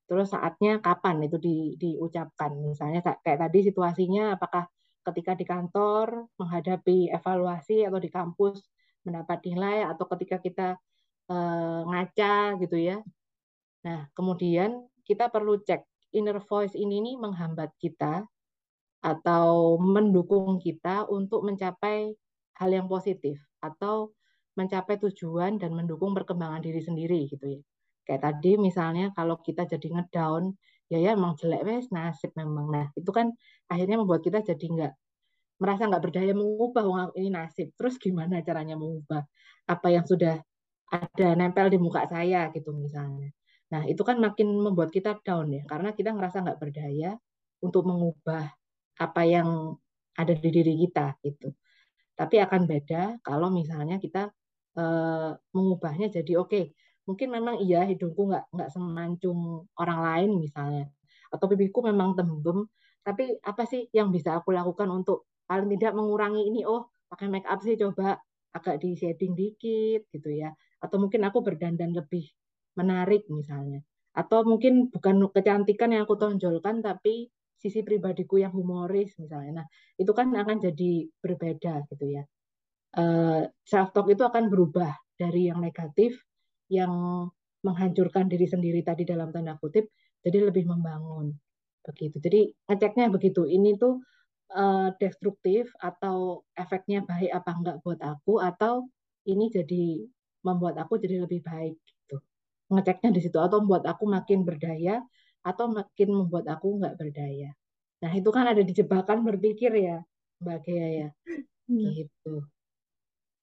Terus 0.05 0.29
saatnya 0.29 0.77
kapan 0.77 1.25
itu 1.25 1.41
di, 1.41 1.73
diucapkan. 1.81 2.53
Misalnya 2.61 3.01
kayak 3.01 3.49
tadi 3.49 3.59
situasinya 3.65 4.37
apakah 4.37 4.69
ketika 5.05 5.33
di 5.33 5.45
kantor 5.45 6.29
menghadapi 6.37 7.09
evaluasi 7.09 7.85
atau 7.85 7.97
di 7.97 8.09
kampus 8.09 8.61
mendapat 9.05 9.41
nilai 9.45 9.85
atau 9.85 10.05
ketika 10.13 10.37
kita 10.41 10.67
uh, 11.29 11.81
ngaca 11.89 12.57
gitu 12.61 12.77
ya. 12.77 12.97
Nah, 13.85 14.09
kemudian 14.17 14.85
kita 15.05 15.29
perlu 15.29 15.61
cek 15.61 15.85
inner 16.13 16.41
voice 16.41 16.73
ini 16.73 17.01
nih 17.01 17.15
menghambat 17.21 17.73
kita 17.77 18.25
atau 19.05 19.77
mendukung 19.77 20.57
kita 20.57 21.05
untuk 21.05 21.45
mencapai 21.45 22.17
hal 22.57 22.69
yang 22.73 22.89
positif 22.89 23.37
atau 23.61 24.09
mencapai 24.57 24.97
tujuan 24.97 25.61
dan 25.61 25.77
mendukung 25.77 26.17
perkembangan 26.17 26.65
diri 26.65 26.81
sendiri 26.81 27.29
gitu 27.29 27.59
ya. 27.59 27.61
Kayak 28.09 28.21
tadi 28.33 28.57
misalnya 28.57 29.13
kalau 29.13 29.37
kita 29.37 29.69
jadi 29.69 30.01
ngedown 30.01 30.57
ya 30.89 30.97
ya 31.01 31.13
emang 31.13 31.37
jelek 31.37 31.61
wes 31.67 31.85
nasib 31.93 32.33
memang. 32.33 32.73
Nah 32.73 32.85
itu 32.97 33.11
kan 33.13 33.29
akhirnya 33.69 34.01
membuat 34.01 34.25
kita 34.25 34.41
jadi 34.41 34.65
nggak 34.65 34.93
merasa 35.61 35.85
nggak 35.85 36.03
berdaya 36.03 36.33
mengubah 36.33 37.13
ini 37.19 37.29
nasib. 37.29 37.69
Terus 37.77 38.01
gimana 38.01 38.41
caranya 38.41 38.73
mengubah 38.79 39.21
apa 39.69 39.87
yang 39.93 40.05
sudah 40.07 40.41
ada 40.89 41.27
nempel 41.37 41.69
di 41.69 41.77
muka 41.77 42.07
saya 42.09 42.49
gitu 42.55 42.71
misalnya. 42.73 43.29
Nah 43.73 43.83
itu 43.85 44.01
kan 44.01 44.17
makin 44.17 44.49
membuat 44.55 44.89
kita 44.89 45.19
down 45.21 45.51
ya 45.51 45.61
karena 45.67 45.91
kita 45.93 46.13
ngerasa 46.15 46.41
nggak 46.45 46.59
berdaya 46.61 47.17
untuk 47.59 47.83
mengubah 47.89 48.45
apa 48.99 49.21
yang 49.27 49.75
ada 50.15 50.33
di 50.35 50.49
diri 50.51 50.73
kita 50.87 51.19
gitu. 51.23 51.51
Tapi 52.15 52.39
akan 52.39 52.61
beda 52.63 53.19
kalau 53.19 53.51
misalnya 53.51 53.99
kita 53.99 54.31
uh, 54.79 55.35
mengubahnya 55.51 56.07
jadi 56.07 56.39
oke 56.39 56.49
okay, 56.51 56.63
mungkin 57.03 57.27
memang 57.35 57.59
iya 57.59 57.83
hidungku 57.83 58.31
nggak 58.31 58.55
nggak 58.55 58.69
semancung 58.71 59.67
orang 59.75 59.99
lain 59.99 60.31
misalnya 60.39 60.87
atau 61.27 61.45
pipiku 61.51 61.83
memang 61.83 62.15
tembem 62.15 62.63
tapi 63.05 63.37
apa 63.45 63.69
sih 63.69 63.85
yang 63.93 64.09
bisa 64.09 64.33
aku 64.41 64.49
lakukan 64.49 64.89
untuk 64.89 65.29
paling 65.45 65.69
tidak 65.77 65.93
mengurangi 65.93 66.49
ini? 66.49 66.65
Oh 66.65 66.89
pakai 67.05 67.29
make 67.29 67.45
up 67.45 67.61
sih 67.61 67.77
coba 67.77 68.17
agak 68.49 68.81
di 68.81 68.97
shading 68.97 69.37
dikit 69.37 70.09
gitu 70.09 70.29
ya. 70.33 70.49
Atau 70.81 70.97
mungkin 70.97 71.21
aku 71.21 71.45
berdandan 71.45 71.93
lebih 71.93 72.25
menarik 72.73 73.29
misalnya. 73.29 73.85
Atau 74.17 74.41
mungkin 74.41 74.89
bukan 74.89 75.21
kecantikan 75.29 75.93
yang 75.93 76.09
aku 76.09 76.17
tonjolkan 76.17 76.81
tapi 76.81 77.29
sisi 77.55 77.81
pribadiku 77.81 78.37
yang 78.39 78.53
humoris 78.53 79.15
misalnya. 79.17 79.63
Nah 79.63 79.67
itu 79.97 80.11
kan 80.11 80.29
akan 80.31 80.57
jadi 80.59 81.07
berbeda 81.19 81.87
gitu 81.91 82.05
ya. 82.05 82.23
Uh, 82.95 83.01
eh, 83.01 83.41
self 83.67 83.91
talk 83.91 84.07
itu 84.07 84.23
akan 84.23 84.47
berubah 84.47 84.95
dari 85.19 85.51
yang 85.51 85.59
negatif 85.59 86.15
yang 86.71 86.91
menghancurkan 87.65 88.29
diri 88.29 88.45
sendiri 88.45 88.85
tadi 88.85 89.03
dalam 89.03 89.33
tanda 89.33 89.57
kutip 89.57 89.89
jadi 90.21 90.49
lebih 90.49 90.69
membangun. 90.69 91.33
Begitu. 91.85 92.17
Jadi 92.21 92.41
ngeceknya 92.69 93.09
begitu 93.13 93.45
ini 93.45 93.77
tuh 93.77 94.01
uh, 94.53 94.89
destruktif 95.01 95.69
atau 95.81 96.45
efeknya 96.53 97.01
baik 97.05 97.31
apa 97.33 97.51
enggak 97.53 97.77
buat 97.81 97.99
aku 98.01 98.41
atau 98.41 98.89
ini 99.25 99.49
jadi 99.49 100.05
membuat 100.45 100.77
aku 100.77 101.01
jadi 101.01 101.25
lebih 101.25 101.41
baik 101.41 101.77
gitu. 101.81 102.21
Ngeceknya 102.69 103.09
di 103.13 103.21
situ 103.21 103.37
atau 103.41 103.61
membuat 103.61 103.89
aku 103.89 104.05
makin 104.05 104.45
berdaya 104.45 105.01
atau 105.45 105.69
makin 105.69 106.09
membuat 106.09 106.49
aku 106.49 106.81
nggak 106.81 106.97
berdaya. 106.97 107.53
Nah 108.01 108.11
itu 108.11 108.29
kan 108.33 108.49
ada 108.49 108.65
di 108.65 108.73
jebakan 108.73 109.21
berpikir 109.21 109.69
ya 109.77 110.01
mbak 110.41 110.65
Gea 110.65 110.87
ya. 111.05 111.09
Hmm. 111.69 111.93
gitu. 111.93 112.45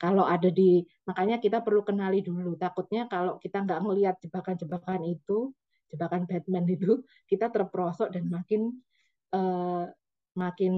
Kalau 0.02 0.26
ada 0.26 0.50
di 0.50 0.82
makanya 1.06 1.38
kita 1.38 1.62
perlu 1.62 1.86
kenali 1.86 2.26
dulu. 2.26 2.58
Takutnya 2.58 3.06
kalau 3.06 3.38
kita 3.38 3.62
nggak 3.62 3.80
melihat 3.86 4.18
jebakan-jebakan 4.18 5.06
itu 5.06 5.54
jebakan 5.94 6.26
Batman 6.26 6.66
itu 6.66 7.06
kita 7.30 7.54
terperosok 7.54 8.10
dan 8.10 8.26
makin 8.26 8.82
uh, 9.30 9.86
makin 10.34 10.74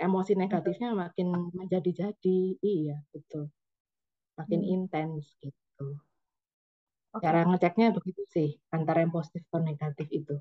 emosi 0.00 0.32
negatifnya 0.32 0.96
makin 0.96 1.52
menjadi-jadi. 1.52 2.40
Iya 2.64 3.04
betul. 3.12 3.52
Makin 4.40 4.60
hmm. 4.64 4.72
intens 4.72 5.36
gitu 5.44 6.00
okay. 7.14 7.22
cara 7.22 7.46
ngeceknya 7.46 7.94
begitu 7.94 8.22
sih 8.28 8.48
antara 8.74 9.06
yang 9.06 9.14
positif 9.14 9.46
atau 9.48 9.62
negatif 9.62 10.06
itu 10.10 10.34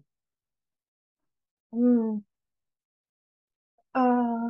hmm. 1.72 2.20
uh, 3.94 4.50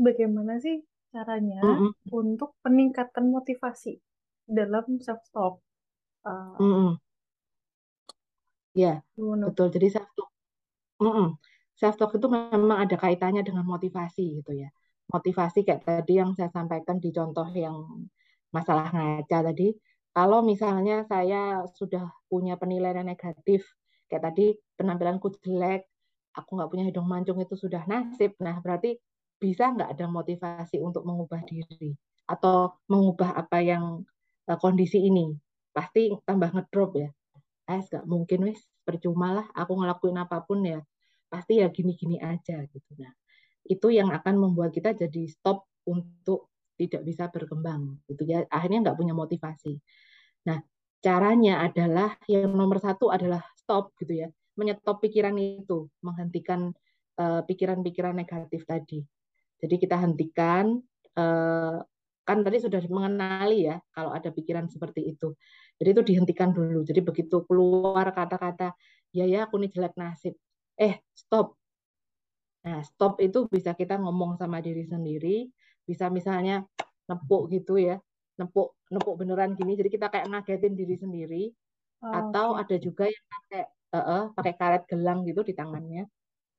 bagaimana 0.00 0.56
sih 0.58 0.80
caranya 1.10 1.60
mm 1.60 1.74
-hmm. 1.76 1.90
untuk 2.14 2.54
peningkatan 2.62 3.28
motivasi 3.28 3.98
dalam 4.46 4.98
self 5.02 5.22
talk. 5.34 5.58
Uh, 6.22 6.54
mm 6.58 6.72
-hmm. 6.74 6.92
Ya, 8.78 9.02
betul. 9.18 9.68
Jadi 9.74 9.86
self 9.90 10.10
talk, 10.14 10.30
mm 11.02 11.10
-hmm. 11.10 11.28
self 11.74 11.94
talk 11.98 12.14
itu 12.14 12.26
memang 12.30 12.78
ada 12.86 12.94
kaitannya 12.94 13.42
dengan 13.42 13.66
motivasi 13.66 14.42
gitu 14.42 14.54
ya. 14.54 14.70
Motivasi 15.10 15.66
kayak 15.66 15.82
tadi 15.82 16.22
yang 16.22 16.38
saya 16.38 16.50
sampaikan 16.54 17.02
di 17.02 17.10
contoh 17.10 17.46
yang 17.50 18.06
masalah 18.54 18.94
ngaca 18.94 19.50
tadi. 19.50 19.74
Kalau 20.10 20.42
misalnya 20.42 21.06
saya 21.06 21.62
sudah 21.70 22.10
punya 22.26 22.58
penilaian 22.58 23.06
negatif, 23.06 23.62
kayak 24.10 24.30
tadi 24.30 24.46
penampilanku 24.74 25.30
jelek, 25.38 25.86
aku 26.34 26.50
nggak 26.58 26.70
punya 26.70 26.84
hidung 26.90 27.06
mancung 27.06 27.38
itu 27.38 27.54
sudah 27.54 27.86
nasib. 27.86 28.34
Nah, 28.42 28.58
berarti 28.58 28.98
bisa 29.38 29.70
nggak 29.70 29.94
ada 29.94 30.06
motivasi 30.10 30.82
untuk 30.82 31.06
mengubah 31.06 31.46
diri 31.46 31.94
atau 32.26 32.74
mengubah 32.90 33.38
apa 33.38 33.62
yang 33.62 34.02
uh, 34.50 34.58
kondisi 34.58 34.98
ini? 35.06 35.30
Pasti 35.70 36.10
tambah 36.26 36.50
ngedrop 36.58 36.98
ya. 36.98 37.08
Eh, 37.70 37.80
nggak 37.86 38.04
mungkin 38.10 38.50
wis 38.50 38.66
percuma 38.82 39.30
lah 39.30 39.46
aku 39.54 39.78
ngelakuin 39.78 40.18
apa 40.18 40.42
pun 40.42 40.66
ya 40.66 40.82
pasti 41.30 41.62
ya 41.62 41.70
gini-gini 41.70 42.18
aja 42.18 42.66
gitu. 42.66 42.90
Nah, 42.98 43.14
itu 43.62 43.94
yang 43.94 44.10
akan 44.10 44.34
membuat 44.34 44.74
kita 44.74 44.90
jadi 44.98 45.30
stop 45.30 45.70
untuk 45.86 46.50
tidak 46.80 47.04
bisa 47.04 47.28
berkembang 47.28 48.00
gitu 48.08 48.24
ya. 48.24 48.48
Akhirnya 48.48 48.88
nggak 48.88 48.96
punya 48.96 49.12
motivasi. 49.12 49.76
Nah, 50.48 50.64
caranya 51.04 51.60
adalah 51.68 52.16
yang 52.24 52.48
nomor 52.56 52.80
satu 52.80 53.12
adalah 53.12 53.44
stop 53.60 53.92
gitu 54.00 54.24
ya 54.24 54.28
menyetop 54.60 55.00
pikiran 55.00 55.32
itu, 55.40 55.88
menghentikan 56.04 56.76
eh, 57.16 57.42
pikiran-pikiran 57.48 58.12
uh, 58.12 58.18
negatif 58.20 58.68
tadi. 58.68 59.00
Jadi 59.60 59.74
kita 59.76 59.96
hentikan, 60.00 60.80
uh, 61.20 61.76
kan 62.24 62.38
tadi 62.40 62.64
sudah 62.64 62.80
mengenali 62.88 63.68
ya 63.68 63.76
kalau 63.92 64.16
ada 64.16 64.32
pikiran 64.32 64.68
seperti 64.72 65.12
itu. 65.12 65.36
Jadi 65.76 65.88
itu 65.92 66.02
dihentikan 66.12 66.52
dulu. 66.52 66.80
Jadi 66.80 67.00
begitu 67.04 67.44
keluar 67.44 68.08
kata-kata, 68.12 68.72
ya 69.12 69.28
ya 69.28 69.44
aku 69.44 69.60
ini 69.60 69.68
jelek 69.68 69.96
nasib. 70.00 70.32
Eh, 70.80 71.04
stop. 71.12 71.60
Nah, 72.64 72.80
stop 72.84 73.20
itu 73.20 73.44
bisa 73.52 73.76
kita 73.76 74.00
ngomong 74.00 74.40
sama 74.40 74.64
diri 74.64 74.84
sendiri, 74.88 75.48
bisa 75.90 76.06
misalnya 76.06 76.62
nepuk 77.10 77.50
gitu 77.50 77.74
ya, 77.82 77.98
nepuk 78.38 78.78
nepuk 78.94 79.14
beneran 79.18 79.58
gini. 79.58 79.74
Jadi 79.74 79.90
kita 79.90 80.06
kayak 80.06 80.30
ngagetin 80.30 80.78
diri 80.78 80.94
sendiri. 80.94 81.44
Oh, 82.00 82.14
atau 82.14 82.56
okay. 82.56 82.62
ada 82.64 82.76
juga 82.80 83.04
yang 83.10 83.24
pakai 83.28 83.62
uh, 83.92 84.24
pakai 84.32 84.54
karet 84.56 84.82
gelang 84.86 85.26
gitu 85.26 85.42
di 85.42 85.52
tangannya. 85.52 86.06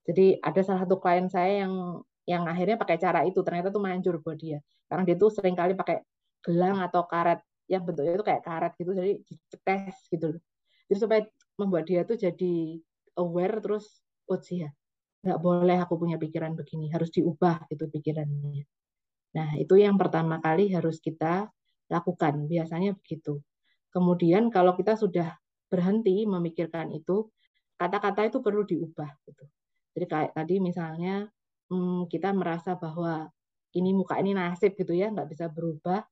Jadi 0.04 0.38
ada 0.44 0.62
salah 0.62 0.84
satu 0.84 1.00
klien 1.00 1.32
saya 1.32 1.66
yang 1.66 2.04
yang 2.30 2.44
akhirnya 2.46 2.78
pakai 2.78 3.02
cara 3.02 3.26
itu 3.26 3.42
ternyata 3.42 3.74
tuh 3.74 3.82
manjur 3.82 4.22
buat 4.22 4.38
dia. 4.38 4.62
Karena 4.86 5.08
dia 5.08 5.16
tuh 5.18 5.32
sering 5.34 5.56
kali 5.58 5.74
pakai 5.74 6.04
gelang 6.46 6.78
atau 6.84 7.08
karet 7.08 7.42
yang 7.72 7.88
bentuknya 7.88 8.20
itu 8.20 8.26
kayak 8.28 8.44
karet 8.44 8.74
gitu 8.76 8.92
jadi 8.92 9.12
dicetes 9.24 9.96
gitu. 10.12 10.28
Jadi 10.92 10.98
supaya 11.00 11.22
membuat 11.56 11.88
dia 11.88 12.04
tuh 12.04 12.20
jadi 12.20 12.78
aware 13.18 13.64
terus 13.64 14.04
oh 14.28 14.40
ya 14.52 14.70
nggak 15.22 15.40
boleh 15.40 15.78
aku 15.78 16.02
punya 16.02 16.18
pikiran 16.18 16.58
begini 16.58 16.90
harus 16.90 17.14
diubah 17.14 17.70
gitu 17.70 17.88
pikirannya. 17.88 18.66
Nah 19.38 19.56
itu 19.60 19.80
yang 19.80 19.96
pertama 19.96 20.40
kali 20.44 20.72
harus 20.76 21.00
kita 21.00 21.48
lakukan 21.92 22.48
biasanya 22.48 22.96
begitu. 22.96 23.44
Kemudian 23.92 24.48
kalau 24.52 24.76
kita 24.76 24.96
sudah 24.96 25.36
berhenti 25.68 26.24
memikirkan 26.28 26.92
itu, 26.96 27.28
kata-kata 27.80 28.28
itu 28.32 28.40
perlu 28.44 28.64
diubah 28.68 29.12
gitu. 29.28 29.46
Jadi 29.96 30.06
kayak 30.08 30.32
tadi 30.36 30.56
misalnya 30.64 31.28
hmm, 31.72 32.08
kita 32.08 32.32
merasa 32.32 32.76
bahwa 32.80 33.28
ini 33.76 33.92
muka 33.96 34.20
ini 34.20 34.32
nasib 34.36 34.76
gitu 34.80 34.92
ya, 34.96 35.12
nggak 35.12 35.28
bisa 35.32 35.48
berubah. 35.52 36.04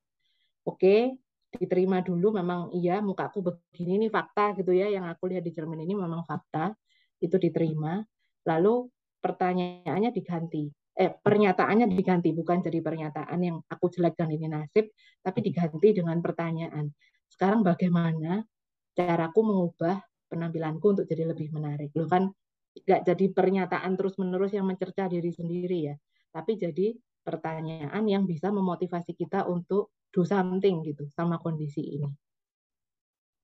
Oke, 0.67 1.19
diterima 1.55 1.99
dulu 2.03 2.35
memang 2.39 2.69
iya 2.75 2.99
mukaku 3.03 3.41
begini 3.43 4.05
ini 4.05 4.07
fakta 4.11 4.55
gitu 4.59 4.71
ya, 4.75 4.87
yang 4.91 5.07
aku 5.07 5.31
lihat 5.31 5.43
di 5.43 5.51
cermin 5.55 5.83
ini 5.83 5.95
memang 5.97 6.23
fakta, 6.27 6.75
itu 7.23 7.35
diterima. 7.39 8.03
Lalu 8.47 8.87
pertanyaannya 9.23 10.11
diganti. 10.15 10.78
Eh, 10.99 11.15
pernyataannya 11.15 11.87
diganti, 11.95 12.35
bukan 12.35 12.59
jadi 12.59 12.83
pernyataan 12.83 13.39
yang 13.39 13.57
aku 13.71 13.87
jelek 13.87 14.19
dan 14.19 14.35
ini 14.35 14.51
nasib, 14.51 14.91
tapi 15.23 15.39
diganti 15.39 15.95
dengan 15.95 16.19
pertanyaan. 16.19 16.91
Sekarang 17.31 17.63
bagaimana 17.63 18.43
caraku 18.91 19.39
mengubah 19.47 20.03
penampilanku 20.27 20.83
untuk 20.99 21.05
jadi 21.07 21.23
lebih 21.31 21.55
menarik. 21.55 21.95
Loh 21.95 22.03
kan 22.11 22.27
nggak 22.75 23.01
jadi 23.07 23.25
pernyataan 23.31 23.95
terus-menerus 23.95 24.51
yang 24.51 24.67
mencerca 24.67 25.07
diri 25.07 25.31
sendiri 25.31 25.79
ya, 25.87 25.95
tapi 26.35 26.59
jadi 26.59 26.91
pertanyaan 27.23 28.03
yang 28.03 28.27
bisa 28.27 28.51
memotivasi 28.51 29.15
kita 29.15 29.47
untuk 29.47 29.95
do 30.11 30.27
something 30.27 30.83
gitu 30.83 31.07
sama 31.15 31.39
kondisi 31.39 31.79
ini. 31.95 32.11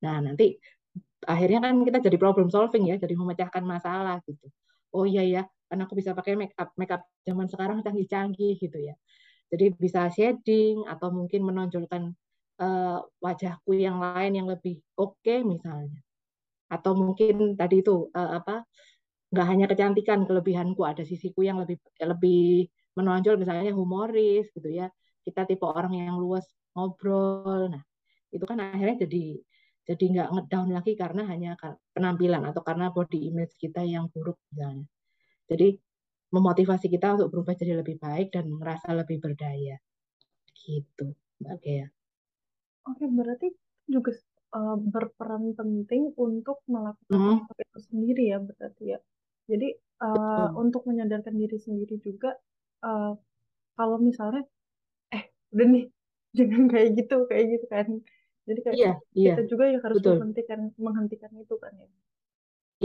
Nah, 0.04 0.20
nanti 0.20 0.60
akhirnya 1.26 1.60
kan 1.64 1.76
kita 1.88 2.00
jadi 2.04 2.18
problem 2.20 2.48
solving 2.52 2.92
ya, 2.92 2.96
jadi 3.00 3.16
memecahkan 3.16 3.64
masalah 3.64 4.20
gitu. 4.28 4.48
Oh 4.96 5.08
iya 5.08 5.24
ya, 5.24 5.44
kan 5.70 5.78
aku 5.82 5.94
bisa 5.98 6.14
pakai 6.14 6.38
make 6.38 6.54
up, 6.58 6.72
make 6.78 6.94
up 6.94 7.04
zaman 7.26 7.50
sekarang 7.50 7.82
canggih-canggih 7.82 8.58
gitu 8.62 8.78
ya. 8.78 8.96
Jadi 9.50 9.74
bisa 9.78 10.10
shading 10.10 10.86
atau 10.90 11.10
mungkin 11.14 11.42
menonjolkan 11.46 12.14
uh, 12.62 13.00
wajahku 13.22 13.78
yang 13.78 14.02
lain 14.02 14.34
yang 14.42 14.48
lebih 14.50 14.82
oke 14.98 15.18
okay, 15.22 15.42
misalnya. 15.46 16.02
Atau 16.70 16.98
mungkin 16.98 17.58
tadi 17.58 17.82
itu 17.82 18.10
uh, 18.14 18.32
apa 18.42 18.66
nggak 19.34 19.48
hanya 19.50 19.66
kecantikan 19.70 20.24
kelebihanku 20.30 20.82
ada 20.86 21.02
sisiku 21.04 21.42
yang 21.46 21.62
lebih 21.62 21.78
lebih 22.02 22.70
menonjol 22.98 23.36
misalnya 23.42 23.74
humoris 23.74 24.50
gitu 24.54 24.70
ya. 24.70 24.90
Kita 25.26 25.46
tipe 25.50 25.66
orang 25.66 25.94
yang 25.98 26.18
luas 26.22 26.46
ngobrol. 26.78 27.74
Nah 27.74 27.84
itu 28.34 28.46
kan 28.46 28.58
akhirnya 28.62 29.06
jadi 29.08 29.24
jadi 29.86 30.04
nggak 30.14 30.30
ngedown 30.34 30.70
lagi 30.74 30.94
karena 30.98 31.22
hanya 31.30 31.54
penampilan 31.94 32.42
atau 32.50 32.62
karena 32.66 32.90
body 32.90 33.30
image 33.30 33.54
kita 33.62 33.86
yang 33.86 34.10
buruk 34.10 34.38
misalnya 34.50 34.90
jadi 35.46 35.78
memotivasi 36.34 36.90
kita 36.92 37.16
untuk 37.16 37.32
berubah 37.32 37.56
jadi 37.56 37.80
lebih 37.80 38.02
baik 38.02 38.34
dan 38.34 38.50
merasa 38.52 38.92
lebih 38.92 39.22
berdaya 39.22 39.78
gitu 40.56 41.14
mbak 41.40 41.58
Gea. 41.62 41.88
Oke, 42.86 43.06
berarti 43.10 43.50
juga 43.86 44.14
uh, 44.56 44.78
berperan 44.78 45.54
penting 45.58 46.14
untuk 46.18 46.62
melakukan 46.70 47.46
hmm. 47.46 47.62
itu 47.62 47.80
sendiri 47.82 48.24
ya 48.34 48.38
berarti 48.42 48.84
ya. 48.96 49.00
Jadi 49.46 49.78
uh, 50.02 50.50
untuk 50.58 50.86
menyadarkan 50.90 51.34
diri 51.38 51.58
sendiri 51.62 52.02
juga 52.02 52.34
uh, 52.82 53.14
kalau 53.78 53.98
misalnya 54.02 54.42
eh 55.14 55.30
udah 55.54 55.68
nih 55.70 55.86
jangan 56.38 56.64
kayak 56.72 56.90
gitu 56.98 57.18
kayak 57.30 57.46
gitu 57.58 57.66
kan. 57.70 57.88
Jadi 58.46 58.60
kayak 58.62 58.78
iya, 58.78 58.94
iya. 59.18 59.34
kita 59.34 59.44
juga 59.50 59.64
yang 59.74 59.82
harus 59.82 59.98
betul. 59.98 60.22
menghentikan 60.22 60.60
menghentikan 60.78 61.32
itu 61.34 61.56
kan 61.58 61.74
ya. 61.74 61.90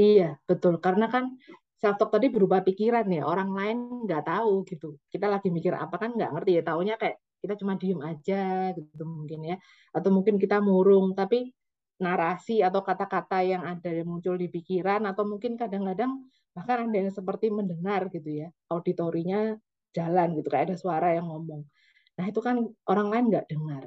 Iya, 0.00 0.30
betul. 0.48 0.80
Karena 0.80 1.12
kan 1.12 1.36
self 1.80 1.96
talk 1.96 2.12
tadi 2.12 2.28
berupa 2.28 2.60
pikiran 2.60 3.08
ya. 3.08 3.24
Orang 3.24 3.56
lain 3.56 4.04
nggak 4.04 4.28
tahu 4.28 4.68
gitu. 4.68 5.00
Kita 5.08 5.26
lagi 5.32 5.48
mikir 5.48 5.72
apa 5.72 5.96
kan 5.96 6.12
nggak 6.12 6.30
ngerti 6.36 6.52
ya. 6.60 6.62
Taunya 6.62 6.94
kayak 7.00 7.16
kita 7.40 7.56
cuma 7.56 7.74
diem 7.80 8.00
aja 8.04 8.70
gitu 8.76 9.04
mungkin 9.08 9.40
ya 9.48 9.56
atau 9.96 10.10
mungkin 10.12 10.36
kita 10.36 10.60
murung 10.60 11.16
tapi 11.16 11.56
narasi 12.00 12.60
atau 12.64 12.80
kata-kata 12.84 13.44
yang 13.44 13.62
ada 13.64 13.88
yang 13.92 14.08
muncul 14.08 14.36
di 14.36 14.48
pikiran 14.48 15.04
atau 15.08 15.24
mungkin 15.24 15.56
kadang-kadang 15.56 16.20
bahkan 16.52 16.88
ada 16.88 16.96
yang 16.96 17.12
seperti 17.12 17.48
mendengar 17.52 18.08
gitu 18.12 18.44
ya 18.44 18.48
auditorinya 18.72 19.56
jalan 19.96 20.36
gitu 20.36 20.48
kayak 20.52 20.72
ada 20.72 20.76
suara 20.76 21.16
yang 21.16 21.28
ngomong 21.28 21.64
nah 22.16 22.24
itu 22.28 22.40
kan 22.44 22.60
orang 22.88 23.08
lain 23.08 23.24
nggak 23.32 23.46
dengar 23.48 23.84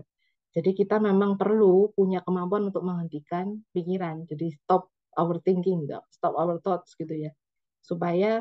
jadi 0.53 0.69
kita 0.73 1.01
memang 1.01 1.37
perlu 1.37 1.89
punya 1.93 2.21
kemampuan 2.25 2.69
untuk 2.69 2.85
menghentikan 2.85 3.61
pikiran 3.73 4.25
jadi 4.29 4.49
stop 4.61 4.89
our 5.17 5.37
thinking 5.41 5.85
stop 6.09 6.33
our 6.37 6.57
thoughts 6.61 6.93
gitu 6.97 7.29
ya 7.29 7.31
supaya 7.83 8.39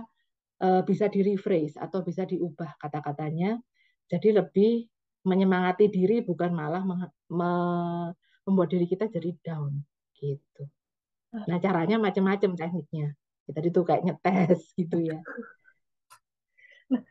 uh, 0.63 0.83
bisa 0.87 1.11
di 1.11 1.27
rephrase 1.27 1.75
atau 1.77 2.07
bisa 2.07 2.23
diubah 2.23 2.79
kata-katanya 2.79 3.59
jadi 4.07 4.39
lebih 4.39 4.87
menyemangati 5.23 5.87
diri 5.87 6.23
bukan 6.23 6.51
malah 6.51 6.83
me 6.83 6.97
me 7.31 7.53
membuat 8.43 8.75
diri 8.75 8.87
kita 8.91 9.07
jadi 9.07 9.31
down 9.39 9.87
gitu. 10.19 10.67
Ah. 11.31 11.47
Nah 11.47 11.59
caranya 11.63 11.97
macam-macam 11.99 12.59
tekniknya. 12.59 13.15
Kita 13.47 13.59
itu 13.63 13.81
kayak 13.87 14.03
ngetes 14.07 14.61
gitu 14.81 14.99
ya. 14.99 15.19
Nah 16.91 17.03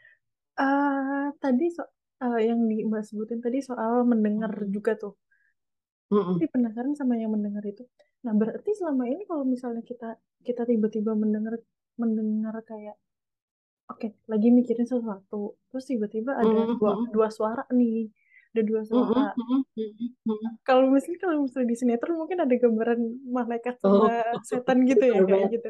uh, 0.59 1.27
tadi 1.39 1.71
so 1.71 1.87
uh, 2.21 2.39
yang 2.39 2.67
di 2.67 2.83
Mbak 2.83 3.03
sebutin 3.07 3.39
tadi 3.39 3.63
soal 3.63 4.03
mendengar 4.03 4.51
juga 4.67 4.99
tuh. 4.99 5.15
Mm 6.11 6.35
Tapi 6.35 6.47
penasaran 6.51 6.93
sama 6.99 7.15
yang 7.15 7.31
mendengar 7.31 7.63
itu. 7.63 7.87
Nah 8.27 8.35
berarti 8.35 8.75
selama 8.75 9.07
ini 9.07 9.23
kalau 9.23 9.47
misalnya 9.47 9.81
kita 9.87 10.19
kita 10.43 10.67
tiba-tiba 10.67 11.15
mendengar 11.15 11.55
mendengar 12.01 12.57
kayak 12.65 12.97
oke 13.91 14.07
lagi 14.25 14.49
mikirin 14.49 14.87
sesuatu 14.87 15.59
terus 15.69 15.85
tiba-tiba 15.85 16.33
ada 16.33 16.49
mm 16.49 16.65
-hmm. 16.73 16.77
dua 16.79 16.91
dua 17.11 17.27
suara 17.29 17.63
nih 17.69 18.09
ada 18.51 18.61
dua 18.65 18.81
suara 18.87 19.35
mm 19.35 19.61
-hmm. 19.77 20.51
kalau 20.67 20.89
misalnya 20.89 21.19
kalau 21.21 21.37
misalnya 21.45 21.67
di 21.69 21.75
sinetron 21.77 22.17
mungkin 22.17 22.39
ada 22.41 22.55
gambaran 22.55 22.99
malaikat 23.27 23.75
sama 23.77 24.09
oh. 24.09 24.41
setan 24.41 24.87
gitu 24.87 25.03
ya 25.03 25.21
kayak 25.29 25.49
gitu 25.53 25.69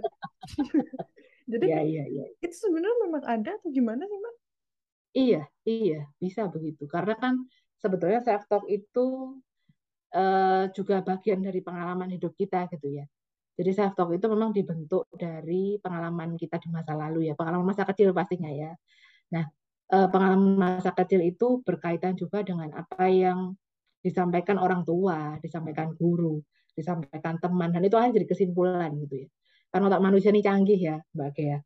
jadi 1.51 1.65
yeah, 1.67 1.83
yeah, 1.83 2.05
yeah. 2.07 2.27
itu 2.39 2.55
sebenarnya 2.55 2.97
memang 3.09 3.23
ada 3.27 3.51
atau 3.57 3.69
gimana 3.73 4.07
sih 4.07 4.17
mbak 4.17 4.35
iya 5.11 5.43
iya 5.67 6.01
bisa 6.21 6.47
begitu 6.47 6.87
karena 6.87 7.17
kan 7.19 7.33
sebetulnya 7.81 8.21
self 8.21 8.45
talk 8.45 8.65
itu 8.69 9.35
uh, 10.13 10.65
juga 10.71 11.01
bagian 11.01 11.41
dari 11.41 11.59
pengalaman 11.65 12.13
hidup 12.13 12.37
kita 12.37 12.69
gitu 12.71 13.01
ya 13.01 13.05
jadi 13.61 13.77
self 13.77 13.93
talk 13.93 14.09
itu 14.09 14.25
memang 14.25 14.49
dibentuk 14.49 15.05
dari 15.13 15.77
pengalaman 15.77 16.33
kita 16.33 16.57
di 16.57 16.73
masa 16.73 16.97
lalu 16.97 17.29
ya, 17.29 17.37
pengalaman 17.37 17.69
masa 17.69 17.85
kecil 17.85 18.09
pastinya 18.09 18.49
ya. 18.49 18.73
Nah, 19.37 19.45
eh, 19.93 20.07
pengalaman 20.09 20.57
masa 20.57 20.89
kecil 20.97 21.21
itu 21.21 21.61
berkaitan 21.61 22.17
juga 22.17 22.41
dengan 22.41 22.73
apa 22.73 23.05
yang 23.05 23.53
disampaikan 24.01 24.57
orang 24.57 24.81
tua, 24.81 25.37
disampaikan 25.45 25.93
guru, 25.93 26.41
disampaikan 26.73 27.37
teman, 27.37 27.69
dan 27.69 27.85
itu 27.85 27.93
akan 27.93 28.09
jadi 28.09 28.25
kesimpulan 28.25 28.89
gitu 28.97 29.23
ya. 29.23 29.27
Karena 29.69 29.93
otak 29.93 30.01
manusia 30.01 30.33
ini 30.33 30.41
canggih 30.41 30.81
ya, 30.81 30.97
Mbak 31.13 31.29
Gea. 31.37 31.57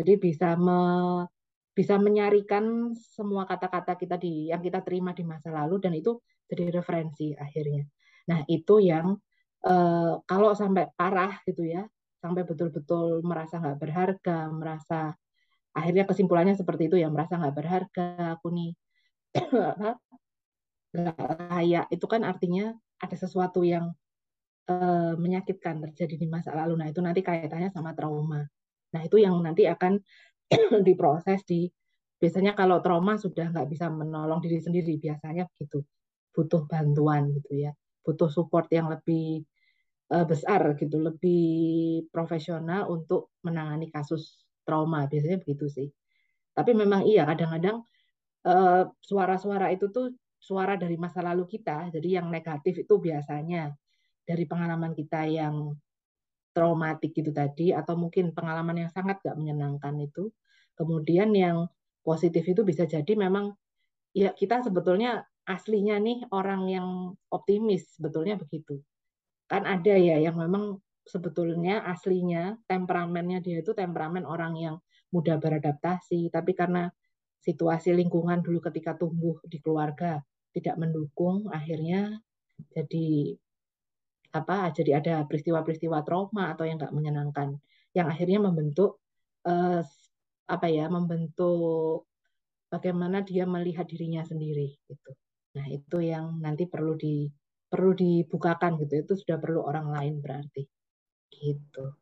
Jadi 0.00 0.12
bisa 0.16 0.56
me, 0.56 0.80
bisa 1.76 2.00
menyarikan 2.00 2.96
semua 2.96 3.44
kata-kata 3.44 4.00
kita 4.00 4.16
di 4.16 4.48
yang 4.48 4.64
kita 4.64 4.80
terima 4.80 5.12
di 5.12 5.20
masa 5.28 5.52
lalu 5.52 5.84
dan 5.84 5.92
itu 5.92 6.16
jadi 6.48 6.72
referensi 6.72 7.36
akhirnya. 7.36 7.84
Nah 8.32 8.40
itu 8.48 8.80
yang 8.80 9.20
eh, 9.66 10.12
kalau 10.26 10.50
sampai 10.54 10.90
parah 10.98 11.32
gitu 11.48 11.62
ya, 11.66 11.82
sampai 12.22 12.42
betul-betul 12.46 13.22
merasa 13.26 13.58
nggak 13.62 13.78
berharga, 13.82 14.38
merasa 14.52 15.14
akhirnya 15.72 16.04
kesimpulannya 16.08 16.54
seperti 16.58 16.88
itu 16.92 16.96
ya, 17.00 17.08
merasa 17.10 17.38
nggak 17.40 17.56
berharga 17.56 18.06
aku 18.38 18.48
nih 18.52 18.70
nggak 20.92 21.18
layak 21.48 21.86
itu 21.88 22.04
kan 22.04 22.20
artinya 22.22 22.76
ada 23.00 23.16
sesuatu 23.16 23.64
yang 23.64 23.96
uh, 24.68 25.14
menyakitkan 25.16 25.80
terjadi 25.88 26.14
di 26.20 26.26
masa 26.28 26.52
lalu. 26.52 26.76
Nah 26.78 26.86
itu 26.92 27.00
nanti 27.00 27.24
kaitannya 27.24 27.72
sama 27.72 27.96
trauma. 27.96 28.44
Nah 28.92 29.00
itu 29.00 29.16
yang 29.18 29.40
nanti 29.40 29.64
akan 29.66 29.98
diproses 30.86 31.42
di 31.48 31.66
biasanya 32.22 32.54
kalau 32.54 32.78
trauma 32.78 33.18
sudah 33.18 33.50
nggak 33.50 33.66
bisa 33.66 33.90
menolong 33.90 34.38
diri 34.38 34.62
sendiri 34.62 34.94
biasanya 34.94 35.50
begitu 35.50 35.82
butuh 36.30 36.70
bantuan 36.70 37.34
gitu 37.34 37.66
ya 37.66 37.74
butuh 38.06 38.30
support 38.30 38.70
yang 38.70 38.86
lebih 38.86 39.42
uh, 40.12 40.26
besar 40.28 40.76
gitu 40.76 41.00
lebih 41.00 41.42
profesional 42.12 42.92
untuk 42.92 43.32
menangani 43.40 43.88
kasus 43.88 44.44
trauma. 44.62 45.08
Biasanya 45.08 45.40
begitu 45.40 45.66
sih. 45.72 45.88
Tapi 46.52 46.76
memang 46.76 47.08
iya 47.08 47.24
kadang-kadang 47.24 47.80
uh, 48.44 48.84
suara-suara 49.00 49.72
itu 49.72 49.88
tuh 49.88 50.12
suara 50.36 50.76
dari 50.76 51.00
masa 51.00 51.24
lalu 51.24 51.48
kita. 51.48 51.88
Jadi 51.88 52.20
yang 52.20 52.28
negatif 52.28 52.84
itu 52.84 52.94
biasanya 53.00 53.72
dari 54.22 54.44
pengalaman 54.44 54.92
kita 54.92 55.24
yang 55.26 55.72
traumatik 56.52 57.16
gitu 57.16 57.32
tadi 57.32 57.72
atau 57.72 57.96
mungkin 57.96 58.36
pengalaman 58.36 58.84
yang 58.86 58.90
sangat 58.92 59.24
gak 59.24 59.40
menyenangkan 59.40 59.96
itu. 60.04 60.28
Kemudian 60.76 61.32
yang 61.32 61.64
positif 62.04 62.44
itu 62.44 62.60
bisa 62.66 62.84
jadi 62.84 63.16
memang 63.16 63.56
ya 64.12 64.36
kita 64.36 64.60
sebetulnya 64.60 65.24
aslinya 65.48 65.96
nih 65.96 66.28
orang 66.30 66.68
yang 66.68 66.88
optimis 67.32 67.96
sebetulnya 67.96 68.36
begitu 68.36 68.82
kan 69.52 69.68
ada 69.68 69.94
ya 70.00 70.16
yang 70.16 70.40
memang 70.40 70.80
sebetulnya 71.04 71.84
aslinya 71.84 72.56
temperamennya 72.64 73.44
dia 73.44 73.60
itu 73.60 73.76
temperamen 73.76 74.24
orang 74.24 74.56
yang 74.56 74.76
mudah 75.12 75.36
beradaptasi. 75.36 76.32
Tapi 76.32 76.56
karena 76.56 76.88
situasi 77.44 77.92
lingkungan 77.92 78.40
dulu 78.40 78.64
ketika 78.64 78.96
tumbuh 78.96 79.36
di 79.44 79.60
keluarga 79.60 80.24
tidak 80.56 80.80
mendukung 80.80 81.52
akhirnya 81.52 82.16
jadi 82.72 83.36
apa 84.32 84.72
jadi 84.72 85.04
ada 85.04 85.14
peristiwa-peristiwa 85.28 86.00
trauma 86.00 86.56
atau 86.56 86.64
yang 86.64 86.80
nggak 86.80 86.96
menyenangkan. 86.96 87.60
Yang 87.92 88.08
akhirnya 88.16 88.40
membentuk 88.40 89.04
eh, 89.44 89.84
apa 90.48 90.66
ya 90.72 90.88
membentuk 90.88 92.08
bagaimana 92.72 93.20
dia 93.20 93.44
melihat 93.44 93.84
dirinya 93.84 94.24
sendiri 94.24 94.80
gitu. 94.88 95.12
Nah 95.60 95.68
itu 95.68 96.00
yang 96.00 96.40
nanti 96.40 96.64
perlu 96.64 96.96
di 96.96 97.28
perlu 97.72 97.96
dibukakan 97.96 98.76
gitu 98.84 99.00
itu 99.00 99.12
sudah 99.24 99.40
perlu 99.40 99.64
orang 99.64 99.88
lain 99.88 100.20
berarti 100.20 100.68
gitu 101.32 101.96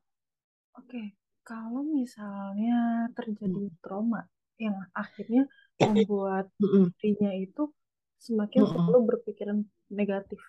oke 0.75 1.03
kalau 1.47 1.87
misalnya 1.87 3.07
terjadi 3.15 3.71
hmm. 3.71 3.79
trauma 3.79 4.27
yang 4.59 4.75
akhirnya 4.91 5.47
membuat 5.81 6.51
dirinya 6.59 7.31
itu 7.39 7.71
semakin 8.19 8.67
selalu 8.67 8.99
berpikiran 9.15 9.63
negatif 9.95 10.43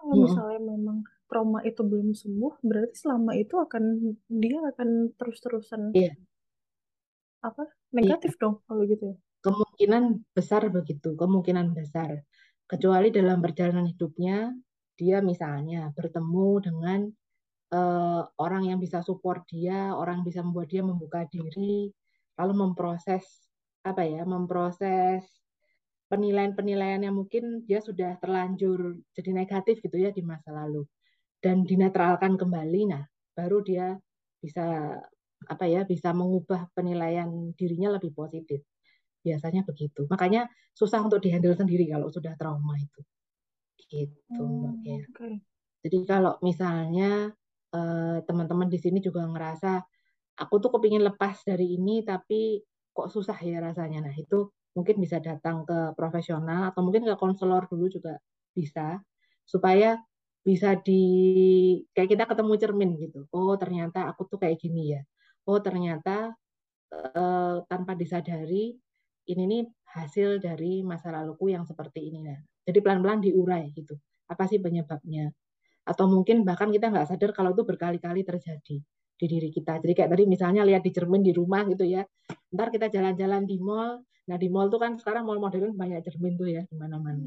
kalau 0.00 0.16
misalnya 0.16 0.60
memang 0.64 1.04
trauma 1.28 1.60
itu 1.62 1.84
belum 1.84 2.16
sembuh, 2.16 2.64
berarti 2.64 2.96
selama 2.96 3.36
itu 3.36 3.54
akan 3.60 4.16
dia 4.32 4.58
akan 4.72 5.12
terus-terusan 5.14 5.92
yeah. 5.92 6.16
apa 7.44 7.68
negatif 7.92 8.34
yeah. 8.34 8.40
dong 8.40 8.64
kalau 8.64 8.82
gitu 8.88 9.12
ya. 9.12 9.16
Kemungkinan 9.44 10.24
besar 10.32 10.72
begitu, 10.72 11.12
kemungkinan 11.16 11.76
besar. 11.76 12.24
Kecuali 12.70 13.10
dalam 13.10 13.42
perjalanan 13.42 13.82
hidupnya 13.90 14.54
dia 14.94 15.18
misalnya 15.18 15.90
bertemu 15.90 16.50
dengan 16.62 17.00
uh, 17.74 18.22
orang 18.38 18.70
yang 18.70 18.78
bisa 18.78 19.02
support 19.02 19.42
dia, 19.50 19.90
orang 19.90 20.22
yang 20.22 20.26
bisa 20.30 20.40
membuat 20.46 20.70
dia 20.70 20.86
membuka 20.86 21.26
diri, 21.26 21.90
lalu 22.38 22.54
memproses 22.54 23.26
apa 23.82 24.06
ya, 24.06 24.22
memproses 24.22 25.26
penilaian-penilaian 26.06 27.02
yang 27.02 27.18
mungkin 27.18 27.66
dia 27.66 27.82
sudah 27.82 28.22
terlanjur 28.22 29.02
jadi 29.18 29.30
negatif 29.34 29.82
gitu 29.82 29.98
ya 29.98 30.14
di 30.14 30.22
masa 30.22 30.54
lalu 30.54 30.86
dan 31.42 31.66
dinetralkan 31.66 32.38
kembali. 32.38 32.86
Nah 32.86 33.02
baru 33.34 33.66
dia 33.66 33.98
bisa 34.38 34.94
apa 35.48 35.64
ya 35.66 35.82
bisa 35.82 36.14
mengubah 36.14 36.70
penilaian 36.70 37.50
dirinya 37.58 37.98
lebih 37.98 38.14
positif 38.14 38.62
biasanya 39.20 39.62
begitu. 39.64 40.04
Makanya 40.08 40.48
susah 40.74 41.00
untuk 41.04 41.20
dihandle 41.20 41.56
sendiri 41.56 41.88
kalau 41.88 42.08
sudah 42.08 42.34
trauma 42.36 42.76
itu. 42.76 43.00
Gitu 43.90 44.14
hmm, 44.30 44.86
ya 44.86 45.02
okay. 45.02 45.42
jadi 45.82 45.98
kalau 46.06 46.38
misalnya 46.46 47.34
eh, 47.74 48.18
teman-teman 48.22 48.70
di 48.70 48.78
sini 48.78 49.02
juga 49.02 49.26
ngerasa 49.26 49.82
aku 50.38 50.62
tuh 50.62 50.70
kepingin 50.78 51.02
lepas 51.02 51.42
dari 51.42 51.74
ini 51.74 52.06
tapi 52.06 52.62
kok 52.94 53.10
susah 53.10 53.34
ya 53.42 53.58
rasanya. 53.58 54.06
Nah 54.06 54.14
itu 54.14 54.46
mungkin 54.78 55.02
bisa 55.02 55.18
datang 55.18 55.66
ke 55.66 55.94
profesional 55.98 56.70
atau 56.70 56.86
mungkin 56.86 57.02
ke 57.02 57.14
konselor 57.18 57.66
dulu 57.66 57.90
juga 57.90 58.14
bisa 58.54 59.02
supaya 59.42 59.98
bisa 60.40 60.78
di 60.78 61.02
kayak 61.92 62.14
kita 62.16 62.24
ketemu 62.30 62.52
cermin 62.56 62.90
gitu. 62.96 63.26
Oh 63.34 63.58
ternyata 63.58 64.06
aku 64.06 64.30
tuh 64.30 64.38
kayak 64.38 64.56
gini 64.62 64.94
ya. 64.94 65.02
Oh 65.50 65.58
ternyata 65.58 66.32
eh, 66.94 67.56
tanpa 67.66 67.92
disadari 67.98 68.78
ini 69.28 69.42
nih 69.44 69.62
hasil 69.96 70.40
dari 70.40 70.80
masa 70.86 71.12
laluku 71.12 71.52
yang 71.52 71.68
seperti 71.68 72.08
ini 72.08 72.24
nah 72.24 72.38
jadi 72.64 72.78
pelan-pelan 72.80 73.20
diurai 73.20 73.68
gitu 73.74 73.98
apa 74.30 74.46
sih 74.46 74.62
penyebabnya 74.62 75.28
atau 75.84 76.06
mungkin 76.06 76.46
bahkan 76.46 76.70
kita 76.70 76.88
nggak 76.88 77.08
sadar 77.10 77.30
kalau 77.34 77.52
itu 77.52 77.66
berkali-kali 77.66 78.22
terjadi 78.22 78.76
di 79.20 79.26
diri 79.28 79.50
kita 79.52 79.82
jadi 79.82 79.92
kayak 79.92 80.10
tadi 80.16 80.24
misalnya 80.24 80.62
lihat 80.64 80.80
di 80.86 80.92
cermin 80.94 81.20
di 81.20 81.32
rumah 81.34 81.66
gitu 81.68 81.84
ya 81.84 82.06
ntar 82.54 82.72
kita 82.72 82.88
jalan-jalan 82.88 83.44
di 83.44 83.60
mall 83.60 84.00
Nah 84.30 84.38
di 84.38 84.46
mall 84.46 84.70
tuh 84.70 84.78
kan 84.78 84.94
sekarang 84.94 85.26
mall 85.26 85.42
modern 85.42 85.74
banyak 85.74 86.06
cermin 86.06 86.38
tuh 86.38 86.46
ya 86.46 86.62
di 86.62 86.78
mana-mana. 86.78 87.26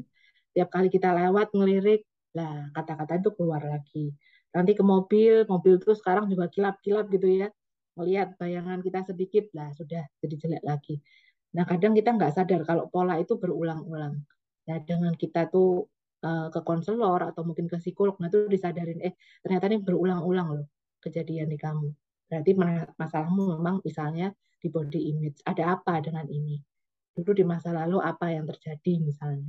Tiap 0.56 0.72
kali 0.72 0.88
kita 0.88 1.12
lewat 1.12 1.52
ngelirik, 1.52 2.08
lah 2.32 2.72
kata-kata 2.72 3.20
itu 3.20 3.30
keluar 3.36 3.60
lagi. 3.60 4.16
Nanti 4.56 4.72
ke 4.72 4.80
mobil, 4.80 5.44
mobil 5.44 5.76
tuh 5.84 5.92
sekarang 5.92 6.32
juga 6.32 6.48
kilap-kilap 6.48 7.12
gitu 7.12 7.28
ya. 7.28 7.48
Melihat 8.00 8.38
bayangan 8.40 8.80
kita 8.80 9.04
sedikit, 9.04 9.44
lah 9.52 9.68
sudah 9.76 10.08
jadi 10.24 10.34
jelek 10.40 10.62
lagi. 10.64 10.96
Nah 11.54 11.64
kadang 11.64 11.94
kita 11.94 12.14
nggak 12.14 12.32
sadar 12.34 12.60
kalau 12.66 12.90
pola 12.90 13.18
itu 13.18 13.38
berulang-ulang. 13.38 14.20
Nah 14.66 14.76
dengan 14.82 15.14
kita 15.14 15.48
tuh 15.48 15.86
uh, 16.26 16.50
ke 16.50 16.60
konselor 16.66 17.30
atau 17.30 17.46
mungkin 17.46 17.70
ke 17.70 17.78
psikolog, 17.78 18.18
nah 18.18 18.28
itu 18.28 18.50
disadarin, 18.50 18.98
eh 19.00 19.14
ternyata 19.40 19.70
ini 19.70 19.78
berulang-ulang 19.82 20.48
loh 20.60 20.66
kejadian 20.98 21.48
di 21.52 21.58
kamu. 21.60 21.88
Berarti 22.26 22.52
masalahmu 22.98 23.60
memang 23.60 23.78
misalnya 23.84 24.34
di 24.58 24.72
body 24.72 25.00
image. 25.14 25.38
Ada 25.44 25.78
apa 25.78 26.00
dengan 26.00 26.26
ini? 26.26 26.58
dulu 27.14 27.30
di 27.30 27.46
masa 27.46 27.70
lalu 27.70 28.02
apa 28.02 28.34
yang 28.34 28.42
terjadi 28.50 28.98
misalnya. 28.98 29.46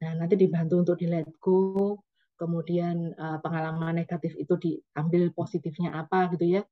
Nah, 0.00 0.12
nanti 0.24 0.40
dibantu 0.40 0.80
untuk 0.80 0.96
di 0.96 1.06
let 1.06 1.28
go, 1.36 2.00
kemudian 2.40 3.12
uh, 3.14 3.38
pengalaman 3.44 4.00
negatif 4.00 4.32
itu 4.40 4.56
diambil 4.56 5.28
positifnya 5.36 5.92
apa 5.92 6.32
gitu 6.32 6.58
ya 6.58 6.62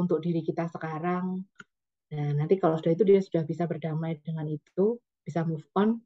untuk 0.00 0.24
diri 0.24 0.40
kita 0.40 0.66
sekarang. 0.72 1.44
Nah, 2.14 2.30
nanti 2.38 2.54
kalau 2.54 2.78
sudah 2.78 2.94
itu 2.94 3.02
dia 3.02 3.18
sudah 3.18 3.42
bisa 3.42 3.66
berdamai 3.66 4.22
dengan 4.22 4.46
itu, 4.46 5.00
bisa 5.26 5.42
move 5.42 5.66
on, 5.74 5.98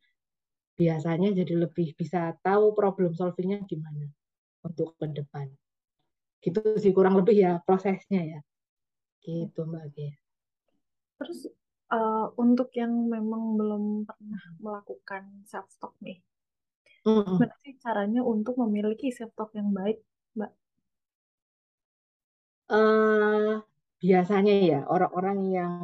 biasanya 0.80 1.36
jadi 1.36 1.68
lebih 1.68 1.92
bisa 1.92 2.32
tahu 2.40 2.72
problem 2.72 3.12
solvingnya 3.12 3.60
gimana 3.68 4.08
untuk 4.64 4.96
ke 4.96 5.04
depan. 5.12 5.52
Gitu 6.40 6.60
sih 6.80 6.96
kurang 6.96 7.20
lebih 7.20 7.36
ya 7.36 7.60
prosesnya 7.60 8.24
ya. 8.24 8.40
Gitu 9.20 9.60
Mbak 9.60 9.84
Gia. 9.92 10.12
Terus 11.20 11.52
uh, 11.92 12.32
untuk 12.40 12.72
yang 12.72 13.12
memang 13.12 13.60
belum 13.60 13.84
pernah 14.08 14.42
melakukan 14.56 15.44
self 15.44 15.68
talk 15.76 15.92
nih, 16.00 16.16
mm 17.04 17.36
gimana 17.36 17.56
sih 17.60 17.76
caranya 17.76 18.24
untuk 18.24 18.56
memiliki 18.56 19.12
self 19.12 19.36
talk 19.36 19.52
yang 19.52 19.68
baik, 19.76 20.00
Mbak? 20.32 20.52
Uh, 22.72 23.60
biasanya 24.00 24.54
ya 24.64 24.80
orang-orang 24.88 25.38
yang 25.52 25.74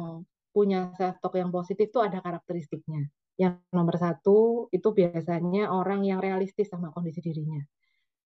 punya 0.49 0.89
self 0.97 1.21
talk 1.21 1.37
yang 1.37 1.53
positif 1.53 1.93
itu 1.93 2.01
ada 2.01 2.17
karakteristiknya. 2.19 3.07
Yang 3.37 3.61
nomor 3.69 3.95
satu 4.01 4.67
itu 4.73 4.89
biasanya 4.89 5.69
orang 5.69 6.01
yang 6.01 6.17
realistis 6.17 6.73
sama 6.73 6.89
kondisi 6.89 7.21
dirinya. 7.21 7.61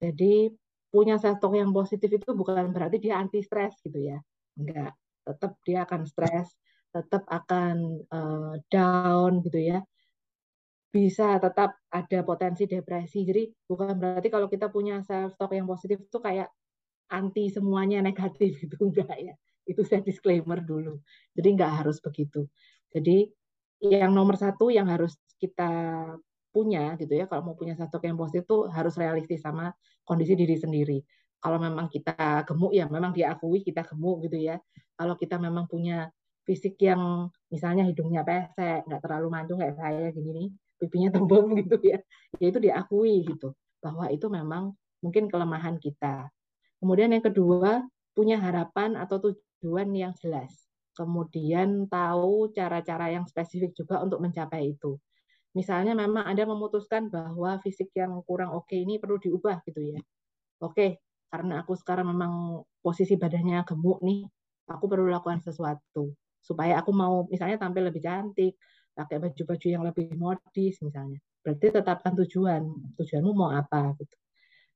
Jadi 0.00 0.48
punya 0.88 1.20
self 1.20 1.38
talk 1.38 1.52
yang 1.52 1.70
positif 1.76 2.08
itu 2.08 2.32
bukan 2.32 2.72
berarti 2.72 2.96
dia 2.96 3.20
anti 3.20 3.44
stres 3.44 3.76
gitu 3.84 4.00
ya. 4.00 4.18
Enggak, 4.56 4.96
tetap 5.28 5.60
dia 5.64 5.84
akan 5.84 6.08
stres 6.08 6.48
tetap 6.92 7.24
akan 7.24 8.04
uh, 8.12 8.54
down 8.68 9.40
gitu 9.40 9.58
ya 9.58 9.80
bisa 10.92 11.40
tetap 11.40 11.80
ada 11.88 12.20
potensi 12.20 12.68
depresi 12.68 13.24
jadi 13.24 13.48
bukan 13.64 13.96
berarti 13.96 14.28
kalau 14.28 14.44
kita 14.44 14.68
punya 14.68 15.00
self 15.00 15.32
talk 15.40 15.56
yang 15.56 15.64
positif 15.64 16.04
itu 16.04 16.18
kayak 16.20 16.52
anti 17.08 17.48
semuanya 17.48 18.04
negatif 18.04 18.56
gitu 18.62 18.76
enggak 18.76 19.16
ya 19.16 19.34
Itu 19.68 19.86
saya 19.86 20.02
disclaimer 20.02 20.60
dulu. 20.62 20.98
Jadi 21.34 21.48
nggak 21.54 21.72
harus 21.82 21.98
begitu. 22.02 22.46
Jadi 22.92 23.30
yang 23.82 24.14
nomor 24.14 24.38
satu 24.38 24.70
yang 24.70 24.86
harus 24.86 25.18
kita 25.42 25.70
punya 26.52 26.94
gitu 27.00 27.16
ya 27.16 27.24
kalau 27.26 27.50
mau 27.50 27.56
punya 27.56 27.74
sosok 27.74 28.04
yang 28.06 28.14
positif 28.14 28.44
itu 28.44 28.68
harus 28.68 28.94
realistis 28.94 29.40
sama 29.40 29.72
kondisi 30.04 30.36
diri 30.36 30.54
sendiri 30.54 31.00
kalau 31.42 31.58
memang 31.58 31.88
kita 31.88 32.46
gemuk 32.46 32.70
ya 32.76 32.86
memang 32.86 33.10
diakui 33.10 33.64
kita 33.64 33.82
gemuk 33.88 34.28
gitu 34.28 34.38
ya 34.38 34.60
kalau 34.94 35.16
kita 35.16 35.40
memang 35.40 35.66
punya 35.66 36.12
fisik 36.44 36.76
yang 36.78 37.32
misalnya 37.48 37.88
hidungnya 37.88 38.22
pesek 38.22 38.84
nggak 38.86 39.00
terlalu 39.02 39.28
mancung 39.32 39.58
kayak 39.58 39.74
saya 39.80 40.12
gini 40.12 40.30
nih 40.30 40.48
pipinya 40.78 41.08
tembem 41.10 41.46
gitu 41.64 41.76
ya 41.82 41.98
ya 42.38 42.46
itu 42.52 42.58
diakui 42.60 43.24
gitu 43.26 43.56
bahwa 43.82 44.06
itu 44.12 44.28
memang 44.28 44.76
mungkin 45.02 45.26
kelemahan 45.32 45.80
kita 45.80 46.30
kemudian 46.78 47.10
yang 47.10 47.24
kedua 47.24 47.82
punya 48.12 48.36
harapan 48.38 48.94
atau 49.00 49.18
tujuan 49.62 49.94
yang 49.94 50.12
jelas 50.18 50.66
kemudian 50.98 51.86
tahu 51.86 52.50
cara-cara 52.50 53.14
yang 53.14 53.24
spesifik 53.30 53.72
juga 53.78 54.02
untuk 54.02 54.18
mencapai 54.18 54.74
itu 54.74 54.98
misalnya 55.56 55.92
memang 55.92 56.24
Anda 56.24 56.48
memutuskan 56.48 57.12
bahwa 57.12 57.60
fisik 57.60 57.92
yang 57.96 58.20
kurang 58.24 58.56
oke 58.56 58.72
ini 58.72 58.96
perlu 58.96 59.20
diubah 59.20 59.60
gitu 59.68 59.80
ya. 59.96 60.00
Oke, 60.64 61.04
karena 61.28 61.60
aku 61.64 61.76
sekarang 61.76 62.08
memang 62.12 62.64
posisi 62.80 63.16
badannya 63.20 63.64
gemuk 63.68 64.00
nih, 64.00 64.24
aku 64.68 64.84
perlu 64.88 65.08
lakukan 65.12 65.40
sesuatu 65.44 66.16
supaya 66.42 66.80
aku 66.80 66.90
mau 66.90 67.28
misalnya 67.28 67.60
tampil 67.60 67.88
lebih 67.92 68.02
cantik, 68.02 68.56
pakai 68.96 69.16
baju-baju 69.22 69.66
yang 69.68 69.84
lebih 69.86 70.12
modis 70.16 70.80
misalnya. 70.80 71.20
Berarti 71.44 71.66
tetapkan 71.72 72.12
tujuan, 72.24 72.62
tujuanmu 72.96 73.32
mau 73.34 73.50
apa 73.52 73.92
gitu. 74.00 74.16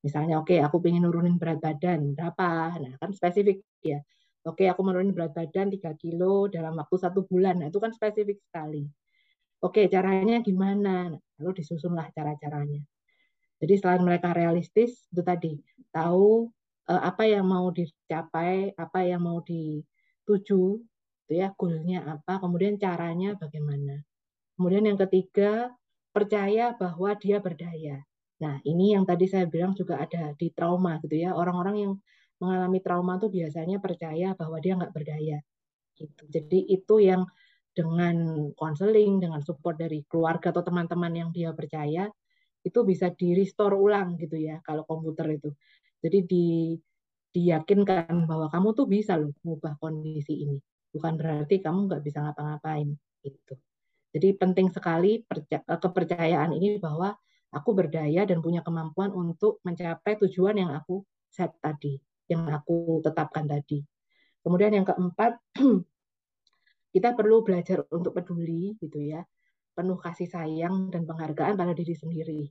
Misalnya 0.04 0.38
oke, 0.38 0.54
okay, 0.54 0.60
aku 0.62 0.78
pengen 0.78 1.08
nurunin 1.08 1.40
berat 1.40 1.58
badan 1.58 2.14
berapa? 2.14 2.78
Nah, 2.78 2.94
kan 3.00 3.10
spesifik 3.16 3.64
ya. 3.82 3.98
Oke, 4.46 4.70
aku 4.70 4.80
menurunin 4.86 5.10
berat 5.10 5.34
badan 5.34 5.74
3 5.74 5.98
kilo 5.98 6.46
dalam 6.46 6.78
waktu 6.78 6.96
satu 7.02 7.26
bulan. 7.26 7.58
Nah, 7.60 7.66
itu 7.68 7.82
kan 7.82 7.90
spesifik 7.90 8.38
sekali 8.46 8.86
Oke, 9.64 9.88
caranya 9.88 10.44
gimana? 10.44 11.16
Lalu 11.40 11.64
disusunlah 11.64 12.12
cara-caranya. 12.12 12.84
Jadi 13.56 13.74
selain 13.80 14.04
mereka 14.04 14.36
realistis, 14.36 15.08
itu 15.08 15.22
tadi 15.24 15.56
tahu 15.88 16.52
uh, 16.92 17.02
apa 17.08 17.24
yang 17.24 17.48
mau 17.48 17.72
dicapai, 17.72 18.76
apa 18.76 19.00
yang 19.08 19.24
mau 19.24 19.40
dituju, 19.40 20.62
itu 21.26 21.32
ya 21.32 21.48
goalnya 21.56 22.04
apa, 22.20 22.36
kemudian 22.36 22.76
caranya 22.76 23.32
bagaimana. 23.40 24.04
Kemudian 24.60 24.84
yang 24.92 25.00
ketiga, 25.08 25.72
percaya 26.12 26.76
bahwa 26.76 27.16
dia 27.16 27.40
berdaya. 27.40 28.04
Nah, 28.44 28.60
ini 28.68 28.92
yang 28.92 29.08
tadi 29.08 29.24
saya 29.24 29.48
bilang 29.48 29.72
juga 29.72 29.96
ada 30.04 30.36
di 30.36 30.52
trauma 30.52 31.00
gitu 31.00 31.16
ya. 31.16 31.32
Orang-orang 31.32 31.76
yang 31.80 31.92
mengalami 32.42 32.78
trauma 32.84 33.16
itu 33.16 33.28
biasanya 33.32 33.78
percaya 33.80 34.36
bahwa 34.36 34.56
dia 34.60 34.76
nggak 34.76 34.92
berdaya. 34.92 35.38
Gitu. 35.96 36.22
Jadi 36.28 36.58
itu 36.68 36.94
yang 37.00 37.24
dengan 37.76 38.48
konseling, 38.56 39.20
dengan 39.20 39.40
support 39.44 39.76
dari 39.76 40.04
keluarga 40.08 40.52
atau 40.52 40.64
teman-teman 40.64 41.12
yang 41.12 41.30
dia 41.32 41.52
percaya, 41.52 42.08
itu 42.64 42.78
bisa 42.82 43.12
di 43.12 43.36
restore 43.36 43.76
ulang 43.76 44.16
gitu 44.18 44.36
ya 44.36 44.58
kalau 44.64 44.82
komputer 44.88 45.38
itu. 45.38 45.50
Jadi 46.00 46.18
di 46.26 46.46
diyakinkan 47.36 48.24
bahwa 48.24 48.48
kamu 48.48 48.72
tuh 48.72 48.88
bisa 48.88 49.20
loh 49.20 49.36
mengubah 49.44 49.76
kondisi 49.76 50.48
ini. 50.48 50.56
Bukan 50.88 51.20
berarti 51.20 51.60
kamu 51.60 51.84
nggak 51.84 52.02
bisa 52.02 52.24
ngapa-ngapain 52.24 52.96
gitu. 53.20 53.54
Jadi 54.16 54.28
penting 54.40 54.72
sekali 54.72 55.20
kepercayaan 55.68 56.56
ini 56.56 56.80
bahwa 56.80 57.12
aku 57.52 57.76
berdaya 57.76 58.24
dan 58.24 58.40
punya 58.40 58.64
kemampuan 58.64 59.12
untuk 59.12 59.60
mencapai 59.60 60.16
tujuan 60.24 60.56
yang 60.56 60.72
aku 60.72 61.04
set 61.28 61.52
tadi, 61.60 62.00
yang 62.26 62.46
aku 62.50 63.02
tetapkan 63.02 63.46
tadi. 63.46 63.82
Kemudian 64.42 64.72
yang 64.74 64.86
keempat, 64.86 65.38
kita 66.94 67.12
perlu 67.12 67.44
belajar 67.44 67.84
untuk 67.92 68.16
peduli 68.16 68.78
gitu 68.80 69.02
ya 69.02 69.20
penuh 69.76 70.00
kasih 70.00 70.24
sayang 70.24 70.88
dan 70.88 71.04
penghargaan 71.04 71.60
pada 71.60 71.76
diri 71.76 71.92
sendiri. 71.92 72.48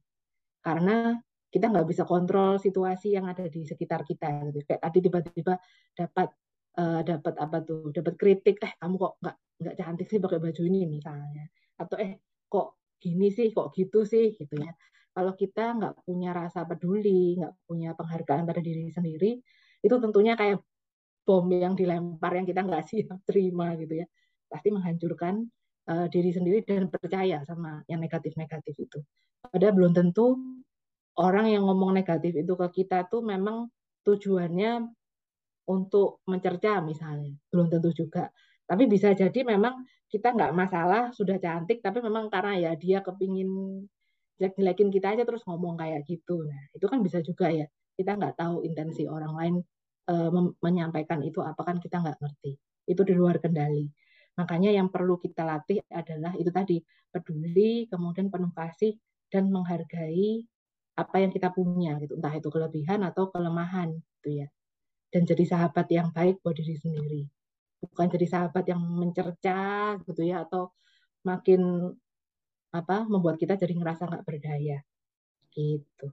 Karena 0.62 1.18
kita 1.50 1.74
nggak 1.74 1.88
bisa 1.90 2.06
kontrol 2.06 2.62
situasi 2.62 3.18
yang 3.18 3.26
ada 3.26 3.50
di 3.50 3.66
sekitar 3.66 4.06
kita 4.06 4.46
gitu. 4.54 4.62
Kayak 4.70 4.82
tadi 4.86 4.98
tiba-tiba 5.02 5.54
dapat 5.98 6.30
uh, 6.78 7.02
dapat 7.02 7.34
apa 7.42 7.58
tuh 7.66 7.90
dapat 7.90 8.14
kritik 8.22 8.62
eh 8.62 8.78
kamu 8.78 8.96
kok 9.02 9.14
nggak 9.26 9.36
nggak 9.66 9.76
cantik 9.82 10.08
sih 10.14 10.22
pakai 10.22 10.38
baju 10.38 10.62
ini 10.70 10.86
misalnya. 10.86 11.50
Atau 11.82 11.98
eh 11.98 12.22
kok 12.46 12.78
gini 13.02 13.34
sih 13.34 13.50
kok 13.50 13.74
gitu 13.74 14.06
sih 14.06 14.38
gitu 14.38 14.62
ya. 14.62 14.70
Kalau 15.16 15.34
kita 15.34 15.74
nggak 15.82 16.06
punya 16.06 16.30
rasa 16.36 16.70
peduli 16.70 17.42
nggak 17.42 17.66
punya 17.66 17.98
penghargaan 17.98 18.46
pada 18.46 18.62
diri 18.62 18.86
sendiri 18.94 19.42
itu 19.86 19.96
tentunya 20.02 20.34
kayak 20.34 20.58
bom 21.26 21.46
yang 21.54 21.78
dilempar 21.78 22.34
yang 22.34 22.46
kita 22.50 22.66
nggak 22.66 22.84
siap 22.90 23.22
terima 23.30 23.78
gitu 23.78 24.02
ya 24.02 24.08
pasti 24.50 24.70
menghancurkan 24.74 25.46
uh, 25.90 26.08
diri 26.10 26.32
sendiri 26.34 26.62
dan 26.66 26.90
percaya 26.90 27.42
sama 27.46 27.82
yang 27.90 28.02
negatif-negatif 28.02 28.76
itu. 28.78 29.00
Padahal 29.46 29.74
belum 29.74 29.92
tentu 29.94 30.38
orang 31.22 31.54
yang 31.54 31.66
ngomong 31.66 31.96
negatif 31.96 32.34
itu 32.36 32.54
ke 32.58 32.68
kita 32.84 33.08
tuh 33.08 33.22
memang 33.26 33.70
tujuannya 34.06 34.86
untuk 35.66 36.22
mencerca 36.30 36.78
misalnya, 36.86 37.34
belum 37.50 37.74
tentu 37.74 37.90
juga. 37.94 38.30
Tapi 38.66 38.86
bisa 38.86 39.14
jadi 39.14 39.42
memang 39.46 39.82
kita 40.10 40.34
nggak 40.34 40.54
masalah 40.54 41.10
sudah 41.10 41.42
cantik, 41.42 41.82
tapi 41.82 42.02
memang 42.02 42.30
karena 42.30 42.70
ya 42.70 42.72
dia 42.78 43.02
kepingin 43.02 43.82
jelek-jelekin 44.38 44.90
kita 44.94 45.08
aja 45.18 45.24
terus 45.26 45.42
ngomong 45.50 45.80
kayak 45.80 46.06
gitu. 46.06 46.46
Nah 46.46 46.70
itu 46.74 46.86
kan 46.86 47.02
bisa 47.02 47.22
juga 47.26 47.50
ya. 47.50 47.66
Kita 47.96 48.20
nggak 48.20 48.36
tahu 48.38 48.62
intensi 48.68 49.08
orang 49.08 49.34
lain 49.34 49.56
menyampaikan 50.62 51.22
itu 51.26 51.42
apa 51.42 51.62
kan 51.66 51.78
kita 51.82 52.02
nggak 52.02 52.18
ngerti. 52.22 52.58
Itu 52.86 53.02
di 53.02 53.14
luar 53.18 53.42
kendali. 53.42 53.90
Makanya 54.36 54.70
yang 54.76 54.92
perlu 54.92 55.16
kita 55.18 55.48
latih 55.48 55.82
adalah 55.90 56.36
itu 56.36 56.52
tadi 56.52 56.78
peduli, 57.10 57.88
kemudian 57.88 58.28
penuh 58.28 58.52
kasih 58.52 59.00
dan 59.32 59.48
menghargai 59.48 60.44
apa 60.96 61.16
yang 61.20 61.32
kita 61.32 61.52
punya 61.52 62.00
gitu, 62.00 62.16
entah 62.16 62.32
itu 62.32 62.48
kelebihan 62.48 63.04
atau 63.04 63.32
kelemahan 63.32 63.96
gitu 64.20 64.44
ya. 64.44 64.48
Dan 65.12 65.24
jadi 65.24 65.44
sahabat 65.44 65.88
yang 65.92 66.12
baik 66.12 66.44
buat 66.44 66.56
diri 66.56 66.76
sendiri. 66.76 67.24
Bukan 67.84 68.08
jadi 68.12 68.28
sahabat 68.28 68.68
yang 68.68 68.80
mencerca 68.84 69.96
gitu 70.04 70.22
ya 70.24 70.44
atau 70.44 70.72
makin 71.24 71.92
apa 72.76 73.08
membuat 73.08 73.40
kita 73.40 73.56
jadi 73.56 73.72
ngerasa 73.76 74.08
nggak 74.08 74.26
berdaya 74.28 74.84
gitu. 75.56 76.08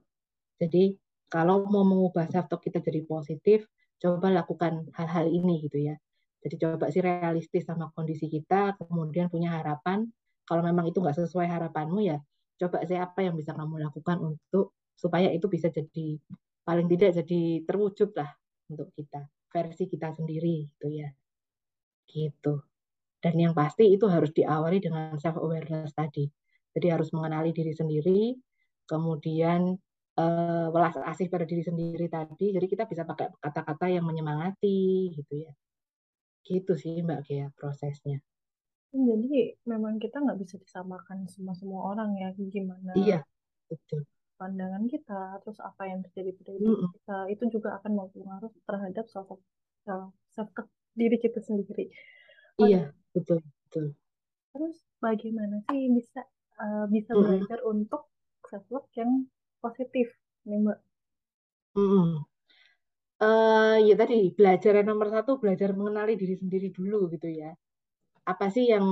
Jadi 0.63 0.95
kalau 1.27 1.67
mau 1.67 1.83
mengubah 1.83 2.31
self 2.31 2.47
talk 2.47 2.63
kita 2.63 2.79
jadi 2.79 3.03
positif, 3.03 3.67
coba 4.03 4.27
lakukan 4.35 4.91
hal-hal 4.99 5.31
ini 5.31 5.63
gitu 5.63 5.79
ya. 5.79 5.95
Jadi 6.43 6.55
coba 6.59 6.91
sih 6.91 6.99
realistis 6.99 7.63
sama 7.63 7.87
kondisi 7.95 8.27
kita, 8.27 8.75
kemudian 8.75 9.31
punya 9.31 9.55
harapan. 9.55 10.03
Kalau 10.43 10.59
memang 10.59 10.91
itu 10.91 10.99
nggak 10.99 11.15
sesuai 11.15 11.47
harapanmu 11.47 12.03
ya, 12.03 12.19
coba 12.59 12.83
sih 12.83 12.99
apa 12.99 13.23
yang 13.23 13.39
bisa 13.39 13.55
kamu 13.55 13.79
lakukan 13.79 14.19
untuk 14.19 14.75
supaya 14.99 15.31
itu 15.31 15.47
bisa 15.47 15.71
jadi 15.71 16.19
paling 16.67 16.91
tidak 16.91 17.23
jadi 17.23 17.63
terwujud 17.63 18.11
lah 18.15 18.27
untuk 18.67 18.91
kita 18.91 19.23
versi 19.47 19.87
kita 19.87 20.11
sendiri 20.11 20.67
gitu 20.75 20.87
ya. 20.91 21.07
Gitu. 22.11 22.59
Dan 23.23 23.39
yang 23.39 23.53
pasti 23.55 23.87
itu 23.87 24.03
harus 24.11 24.35
diawali 24.35 24.83
dengan 24.83 25.15
self 25.15 25.39
awareness 25.39 25.95
tadi. 25.95 26.27
Jadi 26.75 26.87
harus 26.91 27.07
mengenali 27.15 27.55
diri 27.55 27.71
sendiri, 27.71 28.35
kemudian 28.83 29.79
uh, 30.19 30.67
welas 30.73 30.95
asih 31.09 31.27
pada 31.29 31.45
diri 31.47 31.63
sendiri 31.65 32.05
tadi. 32.09 32.53
Jadi 32.53 32.65
kita 32.69 32.83
bisa 32.85 33.07
pakai 33.07 33.33
kata-kata 33.37 33.89
yang 33.89 34.05
menyemangati 34.05 35.13
gitu 35.13 35.33
ya 35.47 35.53
Gitu 36.43 36.75
sih 36.75 36.99
Mbak 36.99 37.19
Gia 37.23 37.47
prosesnya. 37.55 38.19
Jadi 38.93 39.57
memang 39.65 39.97
kita 39.97 40.21
nggak 40.21 40.37
bisa 40.37 40.59
disamakan 40.59 41.25
semua 41.25 41.57
semua 41.57 41.81
orang 41.95 42.13
ya 42.13 42.29
gimana 42.37 42.93
Iya, 42.93 43.25
betul. 43.65 44.05
pandangan 44.37 44.85
kita, 44.85 45.41
terus 45.41 45.57
apa 45.63 45.89
yang 45.89 46.05
terjadi 46.05 46.29
pada 46.35 46.51
diri 46.53 46.67
mm 46.67 46.77
-mm. 46.77 46.89
kita 46.99 47.17
itu 47.31 47.43
juga 47.57 47.69
akan 47.81 47.91
mempengaruhi 47.95 48.59
terhadap 48.69 49.05
self 49.09 49.33
self 49.81 50.49
diri 50.93 51.17
kita 51.17 51.41
sendiri. 51.41 51.89
Oh, 52.61 52.69
iya, 52.69 52.93
betul 53.17 53.41
betul. 53.65 53.97
Terus 54.53 54.77
bagaimana 55.01 55.63
sih 55.73 55.89
bisa 55.89 56.21
uh, 56.61 56.85
bisa 56.85 57.15
mm 57.15 57.17
-mm. 57.17 57.23
belajar 57.25 57.59
untuk 57.65 58.13
self 58.45 58.67
love 58.69 58.89
yang 58.93 59.25
positif 59.63 60.11
nih 60.43 60.59
Mbak? 60.59 60.79
Mm 61.79 61.87
-mm 61.87 62.33
uh, 63.23 63.75
ya 63.79 63.95
tadi 63.95 64.31
belajar 64.35 64.71
yang 64.79 64.87
nomor 64.91 65.07
satu 65.11 65.39
belajar 65.39 65.71
mengenali 65.75 66.19
diri 66.19 66.35
sendiri 66.37 66.69
dulu 66.73 67.07
gitu 67.13 67.27
ya. 67.31 67.51
Apa 68.23 68.47
sih 68.51 68.71
yang 68.71 68.85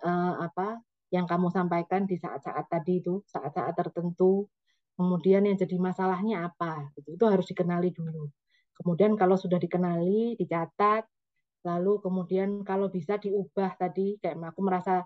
uh, 0.00 0.34
apa 0.44 0.80
yang 1.12 1.24
kamu 1.24 1.48
sampaikan 1.48 2.04
di 2.04 2.20
saat-saat 2.20 2.68
tadi 2.68 3.00
itu 3.00 3.24
saat-saat 3.24 3.72
tertentu 3.72 4.44
kemudian 4.98 5.46
yang 5.46 5.56
jadi 5.56 5.76
masalahnya 5.80 6.52
apa 6.52 6.92
gitu 6.98 7.16
itu 7.16 7.24
harus 7.28 7.46
dikenali 7.48 7.88
dulu. 7.94 8.28
Kemudian 8.76 9.18
kalau 9.18 9.36
sudah 9.38 9.58
dikenali 9.58 10.36
dicatat 10.38 11.04
lalu 11.66 11.98
kemudian 12.00 12.62
kalau 12.62 12.86
bisa 12.88 13.18
diubah 13.18 13.74
tadi 13.76 14.16
kayak 14.22 14.38
aku 14.54 14.60
merasa 14.62 15.02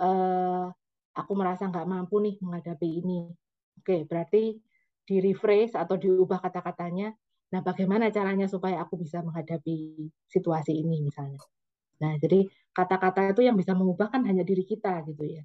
uh, 0.00 0.66
aku 1.12 1.32
merasa 1.36 1.68
nggak 1.68 1.84
mampu 1.84 2.16
nih 2.24 2.40
menghadapi 2.40 2.88
ini 3.04 3.28
oke 3.82 4.06
berarti 4.06 4.54
di 5.02 5.16
rephrase 5.18 5.74
atau 5.74 5.98
diubah 5.98 6.38
kata-katanya 6.38 7.10
Nah, 7.52 7.60
bagaimana 7.60 8.08
caranya 8.08 8.48
supaya 8.48 8.80
aku 8.80 8.96
bisa 8.96 9.20
menghadapi 9.20 10.08
situasi 10.24 10.72
ini 10.72 11.04
misalnya. 11.04 11.36
Nah, 12.00 12.16
jadi 12.16 12.48
kata-kata 12.72 13.36
itu 13.36 13.44
yang 13.44 13.60
bisa 13.60 13.76
mengubah 13.76 14.08
kan 14.08 14.24
hanya 14.24 14.40
diri 14.40 14.64
kita 14.64 15.04
gitu 15.04 15.28
ya. 15.28 15.44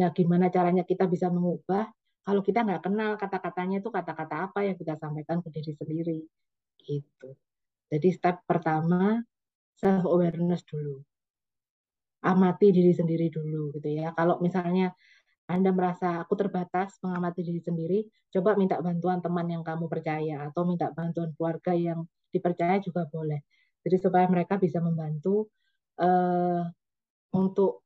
Nah, 0.00 0.08
gimana 0.16 0.48
caranya 0.48 0.88
kita 0.88 1.04
bisa 1.04 1.28
mengubah 1.28 1.92
kalau 2.24 2.40
kita 2.40 2.64
nggak 2.64 2.88
kenal 2.88 3.20
kata-katanya 3.20 3.84
itu 3.84 3.92
kata-kata 3.92 4.48
apa 4.48 4.64
yang 4.64 4.76
kita 4.80 4.96
sampaikan 4.96 5.44
ke 5.44 5.52
diri 5.52 5.72
sendiri 5.76 6.20
gitu. 6.80 7.36
Jadi 7.92 8.08
step 8.16 8.48
pertama 8.48 9.20
self 9.76 10.08
awareness 10.08 10.64
dulu. 10.64 11.04
Amati 12.24 12.72
diri 12.72 12.96
sendiri 12.96 13.28
dulu 13.28 13.68
gitu 13.76 13.92
ya. 13.92 14.16
Kalau 14.16 14.40
misalnya 14.40 14.96
anda 15.44 15.70
merasa 15.76 16.24
aku 16.24 16.34
terbatas 16.40 16.96
mengamati 17.04 17.44
diri 17.44 17.60
sendiri, 17.60 17.98
coba 18.32 18.56
minta 18.56 18.80
bantuan 18.80 19.20
teman 19.20 19.44
yang 19.44 19.60
kamu 19.60 19.92
percaya 19.92 20.48
atau 20.48 20.64
minta 20.64 20.88
bantuan 20.96 21.36
keluarga 21.36 21.76
yang 21.76 22.08
dipercaya 22.32 22.80
juga 22.80 23.04
boleh. 23.04 23.44
Jadi 23.84 23.96
supaya 24.00 24.24
mereka 24.26 24.56
bisa 24.56 24.80
membantu 24.80 25.52
uh, 26.00 26.64
untuk 27.36 27.84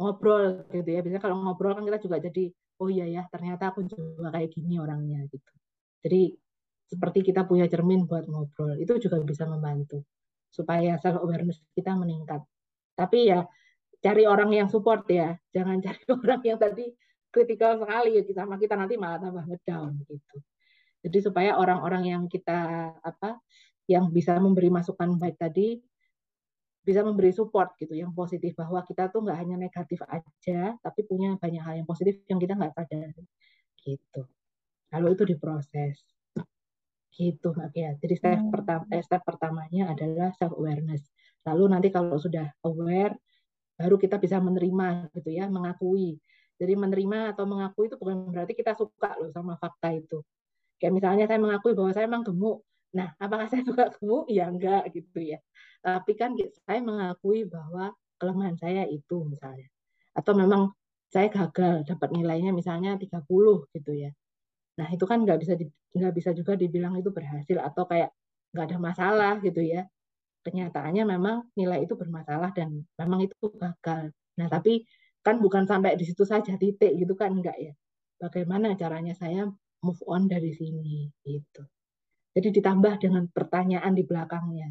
ngobrol 0.00 0.64
gitu 0.72 0.88
ya. 0.88 1.04
Biasanya 1.04 1.20
kalau 1.20 1.36
ngobrol 1.44 1.76
kan 1.76 1.84
kita 1.84 2.00
juga 2.00 2.16
jadi 2.24 2.44
oh 2.80 2.88
iya 2.88 3.06
ya 3.08 3.22
ternyata 3.28 3.72
aku 3.72 3.84
juga 3.84 4.32
kayak 4.32 4.48
gini 4.56 4.80
orangnya 4.80 5.20
gitu. 5.28 5.52
Jadi 6.00 6.32
seperti 6.86 7.18
kita 7.28 7.44
punya 7.44 7.68
cermin 7.68 8.08
buat 8.08 8.24
ngobrol 8.24 8.78
itu 8.80 8.96
juga 8.96 9.20
bisa 9.20 9.44
membantu 9.44 10.00
supaya 10.48 10.96
self 10.96 11.20
awareness 11.20 11.60
kita 11.76 11.92
meningkat. 11.92 12.40
Tapi 12.96 13.28
ya 13.28 13.44
cari 14.00 14.24
orang 14.28 14.50
yang 14.52 14.68
support 14.68 15.04
ya, 15.08 15.36
jangan 15.52 15.80
cari 15.80 16.02
orang 16.16 16.42
yang 16.44 16.58
tadi 16.58 16.92
kritikal 17.30 17.76
sekali 17.76 18.16
sama 18.32 18.56
kita 18.56 18.74
nanti 18.78 18.96
malah 18.96 19.20
tambah 19.20 19.44
ngedown 19.44 19.92
gitu. 20.08 20.36
Jadi 21.06 21.18
supaya 21.22 21.54
orang-orang 21.60 22.02
yang 22.08 22.22
kita 22.26 22.90
apa 22.98 23.38
yang 23.86 24.10
bisa 24.10 24.40
memberi 24.40 24.72
masukan 24.72 25.14
baik 25.20 25.38
tadi 25.38 25.78
bisa 26.82 27.02
memberi 27.04 27.30
support 27.30 27.76
gitu. 27.76 27.92
Yang 27.92 28.16
positif 28.16 28.52
bahwa 28.56 28.80
kita 28.82 29.12
tuh 29.12 29.22
nggak 29.26 29.38
hanya 29.38 29.56
negatif 29.60 30.00
aja 30.08 30.74
tapi 30.80 31.00
punya 31.04 31.36
banyak 31.36 31.62
hal 31.62 31.74
yang 31.84 31.88
positif 31.88 32.24
yang 32.26 32.40
kita 32.40 32.56
nggak 32.56 32.72
sadari 32.72 33.24
gitu. 33.84 34.22
Lalu 34.96 35.08
itu 35.12 35.24
diproses. 35.28 36.16
Gitu 37.16 37.48
Mbak 37.48 37.72
ya 37.72 37.90
jadi 37.96 38.14
step 38.20 38.38
hmm. 38.44 38.52
pertama 38.52 38.84
eh, 38.92 39.00
step 39.00 39.24
pertamanya 39.24 39.96
adalah 39.96 40.36
self 40.36 40.52
awareness 40.52 41.08
lalu 41.48 41.72
nanti 41.72 41.88
kalau 41.88 42.20
sudah 42.20 42.52
aware 42.60 43.16
baru 43.76 43.96
kita 44.00 44.16
bisa 44.16 44.40
menerima 44.40 45.12
gitu 45.12 45.30
ya, 45.30 45.46
mengakui. 45.52 46.16
Jadi 46.56 46.72
menerima 46.72 47.36
atau 47.36 47.44
mengakui 47.44 47.92
itu 47.92 47.96
bukan 48.00 48.32
berarti 48.32 48.56
kita 48.56 48.72
suka 48.72 49.12
loh 49.20 49.28
sama 49.30 49.60
fakta 49.60 49.92
itu. 49.92 50.24
Kayak 50.80 50.92
misalnya 50.96 51.24
saya 51.28 51.40
mengakui 51.40 51.72
bahwa 51.76 51.90
saya 51.92 52.08
memang 52.08 52.24
gemuk. 52.24 52.64
Nah, 52.96 53.12
apakah 53.20 53.46
saya 53.52 53.62
suka 53.68 53.92
gemuk? 54.00 54.24
Ya 54.32 54.48
enggak 54.48 54.88
gitu 54.96 55.20
ya. 55.20 55.38
Tapi 55.84 56.12
kan 56.16 56.32
saya 56.64 56.80
mengakui 56.80 57.44
bahwa 57.44 57.92
kelemahan 58.16 58.56
saya 58.56 58.88
itu 58.88 59.28
misalnya. 59.28 59.68
Atau 60.16 60.32
memang 60.32 60.72
saya 61.12 61.28
gagal 61.28 61.84
dapat 61.86 62.08
nilainya 62.16 62.50
misalnya 62.56 62.96
30 62.96 63.68
gitu 63.76 63.92
ya. 63.92 64.10
Nah, 64.80 64.88
itu 64.92 65.04
kan 65.04 65.20
nggak 65.24 65.38
bisa 65.44 65.54
nggak 65.96 66.12
bisa 66.16 66.30
juga 66.36 66.52
dibilang 66.56 66.96
itu 67.00 67.08
berhasil 67.12 67.56
atau 67.60 67.84
kayak 67.88 68.12
nggak 68.52 68.64
ada 68.72 68.78
masalah 68.80 69.34
gitu 69.44 69.60
ya 69.64 69.84
kenyataannya 70.46 71.02
memang 71.02 71.50
nilai 71.58 71.82
itu 71.82 71.98
bermasalah 71.98 72.54
dan 72.54 72.86
memang 72.94 73.26
itu 73.26 73.34
gagal. 73.58 74.14
Nah, 74.38 74.46
tapi 74.46 74.86
kan 75.26 75.42
bukan 75.42 75.66
sampai 75.66 75.98
di 75.98 76.06
situ 76.06 76.22
saja 76.22 76.54
titik 76.54 76.94
gitu 76.94 77.18
kan 77.18 77.34
enggak 77.34 77.58
ya. 77.58 77.74
Bagaimana 78.22 78.78
caranya 78.78 79.10
saya 79.18 79.50
move 79.82 79.98
on 80.06 80.30
dari 80.30 80.54
sini 80.54 81.10
gitu. 81.26 81.66
Jadi 82.36 82.62
ditambah 82.62 83.02
dengan 83.02 83.26
pertanyaan 83.26 83.92
di 83.96 84.06
belakangnya. 84.06 84.70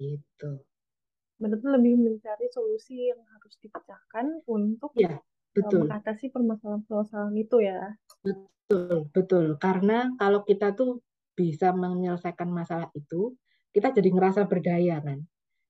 Gitu. 0.00 0.52
Berarti 1.38 1.66
lebih 1.70 1.94
mencari 2.02 2.50
solusi 2.50 3.14
yang 3.14 3.22
harus 3.30 3.54
dipecahkan 3.62 4.42
untuk 4.50 4.90
ya, 4.98 5.14
betul. 5.54 5.86
mengatasi 5.86 6.34
permasalahan-permasalahan 6.34 7.36
itu 7.38 7.56
ya. 7.62 7.94
Betul, 8.26 9.06
betul. 9.14 9.46
Karena 9.62 10.10
kalau 10.18 10.42
kita 10.42 10.74
tuh 10.74 10.98
bisa 11.38 11.70
menyelesaikan 11.70 12.50
masalah 12.50 12.90
itu, 12.98 13.38
kita 13.78 13.94
jadi 13.94 14.10
ngerasa 14.10 14.50
berdaya 14.50 14.98
kan. 14.98 15.22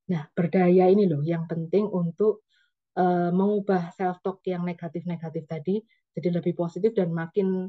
Nah, 0.09 0.25
berdaya 0.33 0.89
ini 0.89 1.05
loh 1.05 1.21
yang 1.21 1.45
penting 1.45 1.85
untuk 1.85 2.49
uh, 2.97 3.29
mengubah 3.29 3.93
self 3.93 4.25
talk 4.25 4.41
yang 4.49 4.65
negatif-negatif 4.65 5.45
tadi 5.45 5.77
jadi 6.17 6.41
lebih 6.41 6.57
positif 6.57 6.97
dan 6.97 7.13
makin 7.13 7.69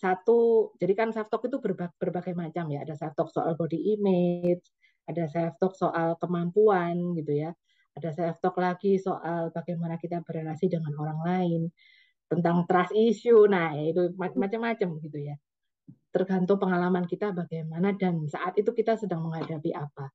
satu 0.00 0.72
jadi 0.80 0.96
kan 0.96 1.08
self 1.12 1.28
talk 1.28 1.44
itu 1.44 1.60
berbagai, 1.60 1.92
berbagai 2.00 2.32
macam 2.32 2.72
ya. 2.72 2.80
Ada 2.88 2.96
self 2.96 3.12
talk 3.12 3.28
soal 3.28 3.52
body 3.60 3.92
image 3.92 4.64
ada 5.08 5.24
self 5.28 5.56
talk 5.56 5.74
soal 5.76 6.16
kemampuan 6.20 7.16
gitu 7.16 7.32
ya. 7.44 7.50
Ada 7.96 8.12
self 8.14 8.36
talk 8.44 8.56
lagi 8.60 9.00
soal 9.00 9.52
bagaimana 9.52 9.96
kita 9.96 10.20
berrelasi 10.24 10.68
dengan 10.68 10.92
orang 11.00 11.20
lain 11.24 11.60
tentang 12.28 12.68
trust 12.68 12.92
issue. 12.92 13.48
Nah 13.48 13.72
itu 13.76 14.12
macam-macam 14.16 14.88
gitu 15.04 15.18
ya 15.20 15.36
tergantung 16.08 16.56
pengalaman 16.56 17.04
kita 17.04 17.30
bagaimana 17.36 17.92
dan 17.92 18.24
saat 18.24 18.56
itu 18.56 18.72
kita 18.72 18.96
sedang 18.96 19.24
menghadapi 19.28 19.70
apa. 19.76 20.08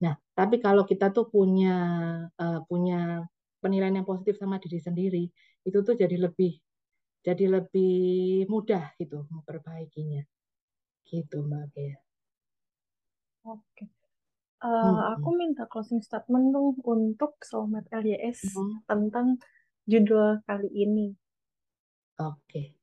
Nah, 0.00 0.16
tapi 0.32 0.60
kalau 0.60 0.84
kita 0.88 1.12
tuh 1.12 1.28
punya 1.28 1.76
uh, 2.36 2.60
punya 2.64 3.24
penilaian 3.60 4.00
yang 4.00 4.08
positif 4.08 4.40
sama 4.40 4.56
diri 4.56 4.80
sendiri, 4.80 5.24
itu 5.64 5.78
tuh 5.84 5.96
jadi 5.96 6.16
lebih 6.16 6.56
jadi 7.20 7.60
lebih 7.60 8.48
mudah 8.48 8.96
gitu 8.96 9.28
memperbaikinya. 9.28 10.24
Gitu 11.04 11.36
Mbak 11.44 11.64
Gea. 11.76 11.96
Oke. 13.44 13.84
Uh, 14.60 14.68
hmm. 14.68 15.00
Aku 15.16 15.28
minta 15.36 15.64
closing 15.64 16.04
statement 16.04 16.52
dong 16.52 16.76
untuk 16.84 17.40
Soulmate 17.40 17.88
LYS 17.96 18.52
hmm. 18.52 18.84
tentang 18.84 19.40
judul 19.88 20.44
kali 20.44 20.68
ini. 20.68 21.16
Oke. 22.20 22.79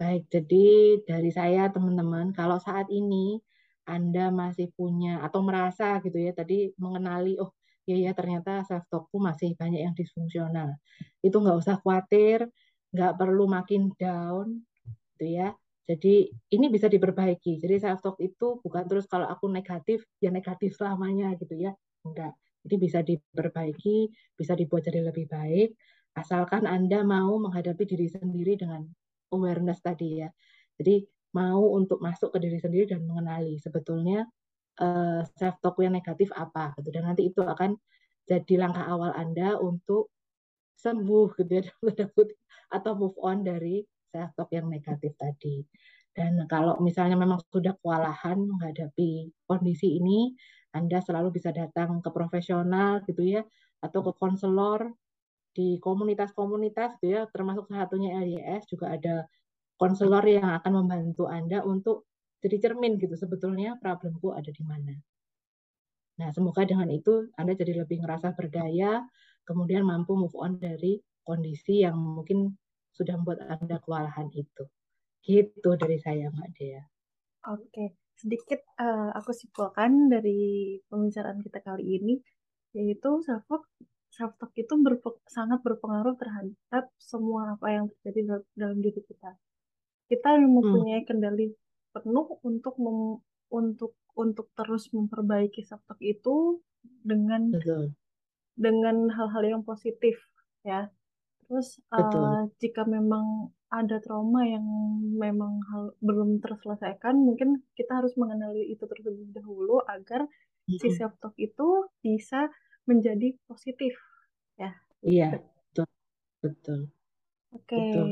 Baik, 0.00 0.32
jadi 0.32 0.96
dari 1.04 1.28
saya 1.28 1.68
teman-teman, 1.68 2.32
kalau 2.32 2.56
saat 2.56 2.88
ini 2.88 3.36
Anda 3.84 4.32
masih 4.32 4.72
punya 4.72 5.20
atau 5.20 5.44
merasa 5.44 6.00
gitu 6.00 6.16
ya, 6.16 6.32
tadi 6.32 6.72
mengenali, 6.80 7.36
oh 7.36 7.52
ya 7.84 8.00
ya 8.00 8.16
ternyata 8.16 8.64
self 8.64 8.88
talkku 8.88 9.20
masih 9.20 9.52
banyak 9.60 9.84
yang 9.84 9.92
disfungsional. 9.92 10.72
Itu 11.20 11.44
nggak 11.44 11.52
usah 11.60 11.76
khawatir, 11.84 12.48
nggak 12.96 13.12
perlu 13.20 13.44
makin 13.44 13.92
down, 14.00 14.64
gitu 14.88 15.26
ya. 15.36 15.52
Jadi 15.84 16.32
ini 16.48 16.66
bisa 16.72 16.88
diperbaiki. 16.88 17.60
Jadi 17.60 17.76
self 17.84 18.00
talk 18.00 18.16
itu 18.24 18.56
bukan 18.64 18.88
terus 18.88 19.04
kalau 19.04 19.28
aku 19.28 19.52
negatif 19.52 20.08
ya 20.24 20.32
negatif 20.32 20.80
selamanya 20.80 21.36
gitu 21.36 21.60
ya, 21.60 21.76
enggak. 22.08 22.32
Jadi 22.64 22.74
bisa 22.80 23.04
diperbaiki, 23.04 24.08
bisa 24.32 24.56
dibuat 24.56 24.80
jadi 24.88 25.04
lebih 25.12 25.28
baik, 25.28 25.76
asalkan 26.16 26.64
Anda 26.64 27.04
mau 27.04 27.36
menghadapi 27.36 27.84
diri 27.84 28.08
sendiri 28.08 28.56
dengan 28.56 28.88
awareness 29.32 29.80
tadi 29.82 30.22
ya. 30.22 30.28
Jadi 30.78 31.04
mau 31.34 31.62
untuk 31.78 32.02
masuk 32.02 32.34
ke 32.34 32.38
diri 32.42 32.58
sendiri 32.58 32.90
dan 32.90 33.06
mengenali 33.06 33.58
sebetulnya 33.62 34.26
uh, 34.82 35.22
self 35.38 35.56
talk 35.62 35.78
yang 35.78 35.94
negatif 35.94 36.34
apa 36.34 36.74
gitu 36.80 36.90
dan 36.90 37.06
nanti 37.06 37.30
itu 37.30 37.42
akan 37.46 37.78
jadi 38.26 38.54
langkah 38.62 38.86
awal 38.86 39.14
Anda 39.14 39.58
untuk 39.58 40.10
sembuh 40.78 41.28
gitu 41.38 41.50
ya 41.60 41.64
atau 42.76 42.92
move 42.98 43.18
on 43.22 43.42
dari 43.46 43.82
self 44.10 44.34
talk 44.34 44.50
yang 44.50 44.66
negatif 44.70 45.14
tadi. 45.18 45.62
Dan 46.10 46.42
kalau 46.50 46.74
misalnya 46.82 47.14
memang 47.14 47.38
sudah 47.54 47.78
kewalahan 47.78 48.34
menghadapi 48.42 49.30
kondisi 49.46 49.94
ini, 50.02 50.34
Anda 50.74 50.98
selalu 50.98 51.38
bisa 51.38 51.54
datang 51.54 52.02
ke 52.02 52.10
profesional 52.10 53.02
gitu 53.06 53.22
ya 53.22 53.42
atau 53.78 54.02
ke 54.04 54.12
konselor 54.18 54.90
di 55.50 55.82
komunitas-komunitas 55.82 56.98
gitu 57.02 57.18
ya, 57.18 57.22
termasuk 57.30 57.66
salah 57.66 57.86
satunya 57.86 58.22
LYS 58.22 58.70
juga 58.70 58.94
ada 58.94 59.26
konselor 59.80 60.22
yang 60.28 60.46
akan 60.60 60.84
membantu 60.84 61.26
Anda 61.26 61.64
untuk 61.66 62.06
jadi 62.40 62.56
cermin 62.68 62.96
gitu 62.96 63.16
sebetulnya 63.16 63.76
problemku 63.76 64.32
ada 64.32 64.48
di 64.48 64.64
mana. 64.64 64.94
Nah, 66.20 66.28
semoga 66.36 66.68
dengan 66.68 66.88
itu 66.92 67.32
Anda 67.36 67.56
jadi 67.56 67.80
lebih 67.84 68.04
ngerasa 68.04 68.36
berdaya, 68.36 69.04
kemudian 69.48 69.88
mampu 69.88 70.16
move 70.16 70.36
on 70.36 70.60
dari 70.60 71.00
kondisi 71.24 71.80
yang 71.80 71.96
mungkin 71.96 72.56
sudah 72.92 73.16
membuat 73.16 73.44
Anda 73.48 73.80
kewalahan 73.80 74.28
itu. 74.36 74.64
Gitu 75.20 75.70
dari 75.80 75.96
saya, 76.00 76.28
Mbak 76.28 76.48
Dea. 76.56 76.84
Oke, 77.48 77.96
sedikit 78.20 78.60
uh, 78.76 79.16
aku 79.16 79.32
simpulkan 79.32 80.12
dari 80.12 80.76
pembicaraan 80.92 81.40
kita 81.40 81.64
kali 81.64 81.96
ini, 82.00 82.20
yaitu 82.76 83.24
self 83.24 83.48
self 84.10 84.34
talk 84.36 84.50
itu 84.58 84.74
berpe 84.82 85.22
sangat 85.30 85.62
berpengaruh 85.62 86.18
terhadap 86.18 86.90
semua 86.98 87.54
apa 87.54 87.66
yang 87.70 87.84
terjadi 87.88 88.42
dalam 88.58 88.78
diri 88.82 89.00
kita. 89.06 89.38
Kita 90.10 90.34
hmm. 90.34 90.50
mempunyai 90.50 91.02
kendali 91.06 91.54
penuh 91.94 92.38
untuk 92.42 92.74
mem, 92.82 93.22
untuk 93.50 93.94
untuk 94.18 94.50
terus 94.58 94.90
memperbaiki 94.90 95.62
self 95.62 95.82
talk 95.86 96.02
itu 96.02 96.58
dengan 96.82 97.54
Betul. 97.54 97.94
dengan 98.58 99.08
hal-hal 99.14 99.58
yang 99.58 99.62
positif 99.62 100.18
ya. 100.66 100.90
Terus 101.46 101.82
uh, 101.90 102.46
jika 102.62 102.86
memang 102.86 103.50
ada 103.70 103.98
trauma 104.02 104.46
yang 104.46 104.66
memang 105.18 105.62
hal, 105.70 105.94
belum 106.02 106.38
terselesaikan, 106.42 107.14
mungkin 107.18 107.62
kita 107.74 108.02
harus 108.02 108.14
mengenali 108.14 108.70
itu 108.70 108.82
terlebih 108.86 109.34
dahulu 109.34 109.82
agar 109.86 110.26
si 110.66 110.78
Mm-mm. 110.86 110.94
self 110.98 111.14
talk 111.18 111.34
itu 111.38 111.90
bisa 112.02 112.50
menjadi 112.88 113.36
positif 113.48 113.92
ya. 114.56 114.70
Iya, 115.00 115.28
betul, 115.40 115.88
betul, 116.44 116.80
Oke. 117.56 117.76
betul. 117.76 118.08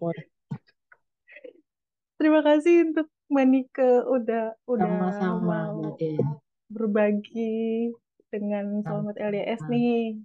Point. 0.00 0.28
Terima 2.20 2.40
kasih 2.44 2.92
untuk 2.92 3.08
Manike 3.30 4.04
udah 4.10 4.58
udah 4.66 4.90
Sama-sama, 4.90 5.70
mau 5.72 5.96
berbagi 6.68 7.94
dengan 8.28 8.82
Soulmate 8.82 9.22
LDS 9.22 9.62
nih. 9.70 10.18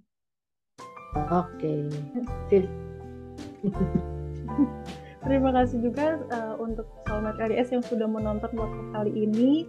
Oke, 1.30 1.86
sip. 2.50 2.66
Terima 5.26 5.50
kasih 5.50 5.78
juga 5.82 6.22
uh, 6.30 6.54
untuk 6.58 6.86
Soulmate 7.06 7.40
LDS 7.46 7.68
yang 7.78 7.84
sudah 7.86 8.06
menonton 8.10 8.50
podcast 8.52 8.90
kali 8.94 9.12
ini. 9.14 9.66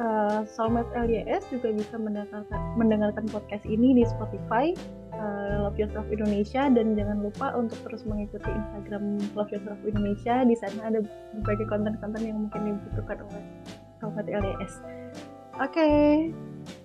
Uh, 0.00 0.48
Soulmate 0.48 0.88
LDS 0.96 1.52
juga 1.52 1.68
bisa 1.68 2.00
mendengarkan, 2.00 2.60
mendengarkan 2.80 3.28
podcast 3.28 3.60
ini 3.68 3.92
di 3.92 4.04
Spotify 4.08 4.72
uh, 5.12 5.68
Love 5.68 5.76
Yourself 5.76 6.08
Indonesia 6.08 6.68
dan 6.72 6.96
jangan 6.96 7.20
lupa 7.20 7.52
untuk 7.52 7.76
terus 7.84 8.02
mengikuti 8.08 8.48
Instagram 8.48 9.20
Love 9.36 9.52
Yourself 9.52 9.80
Indonesia. 9.84 10.48
Di 10.48 10.56
sana 10.56 10.80
ada 10.88 11.00
berbagai 11.36 11.66
konten-konten 11.68 12.22
yang 12.24 12.48
mungkin 12.48 12.60
dibutuhkan 12.72 13.20
oleh 13.20 13.44
Soulmate 14.00 14.32
LDS. 14.32 14.72
Oke, 15.60 15.76
okay. 15.78 16.04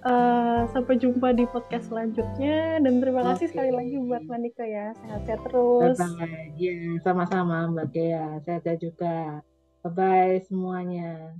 uh, 0.04 0.68
sampai 0.76 1.00
jumpa 1.00 1.32
di 1.32 1.48
podcast 1.48 1.88
selanjutnya 1.88 2.84
dan 2.84 3.00
terima 3.00 3.24
kasih 3.24 3.48
sekali 3.48 3.72
lagi 3.72 3.96
buat 4.04 4.28
Manika 4.28 4.68
ya. 4.68 4.92
Sehat-sehat 5.00 5.42
terus. 5.48 5.96
Bye-bye. 5.96 6.60
Ya, 6.60 6.76
sama-sama 7.08 7.72
Mbak 7.72 7.88
Dea. 7.96 8.44
Saya 8.44 8.76
juga. 8.76 9.40
Bye-bye 9.88 10.44
semuanya. 10.52 11.32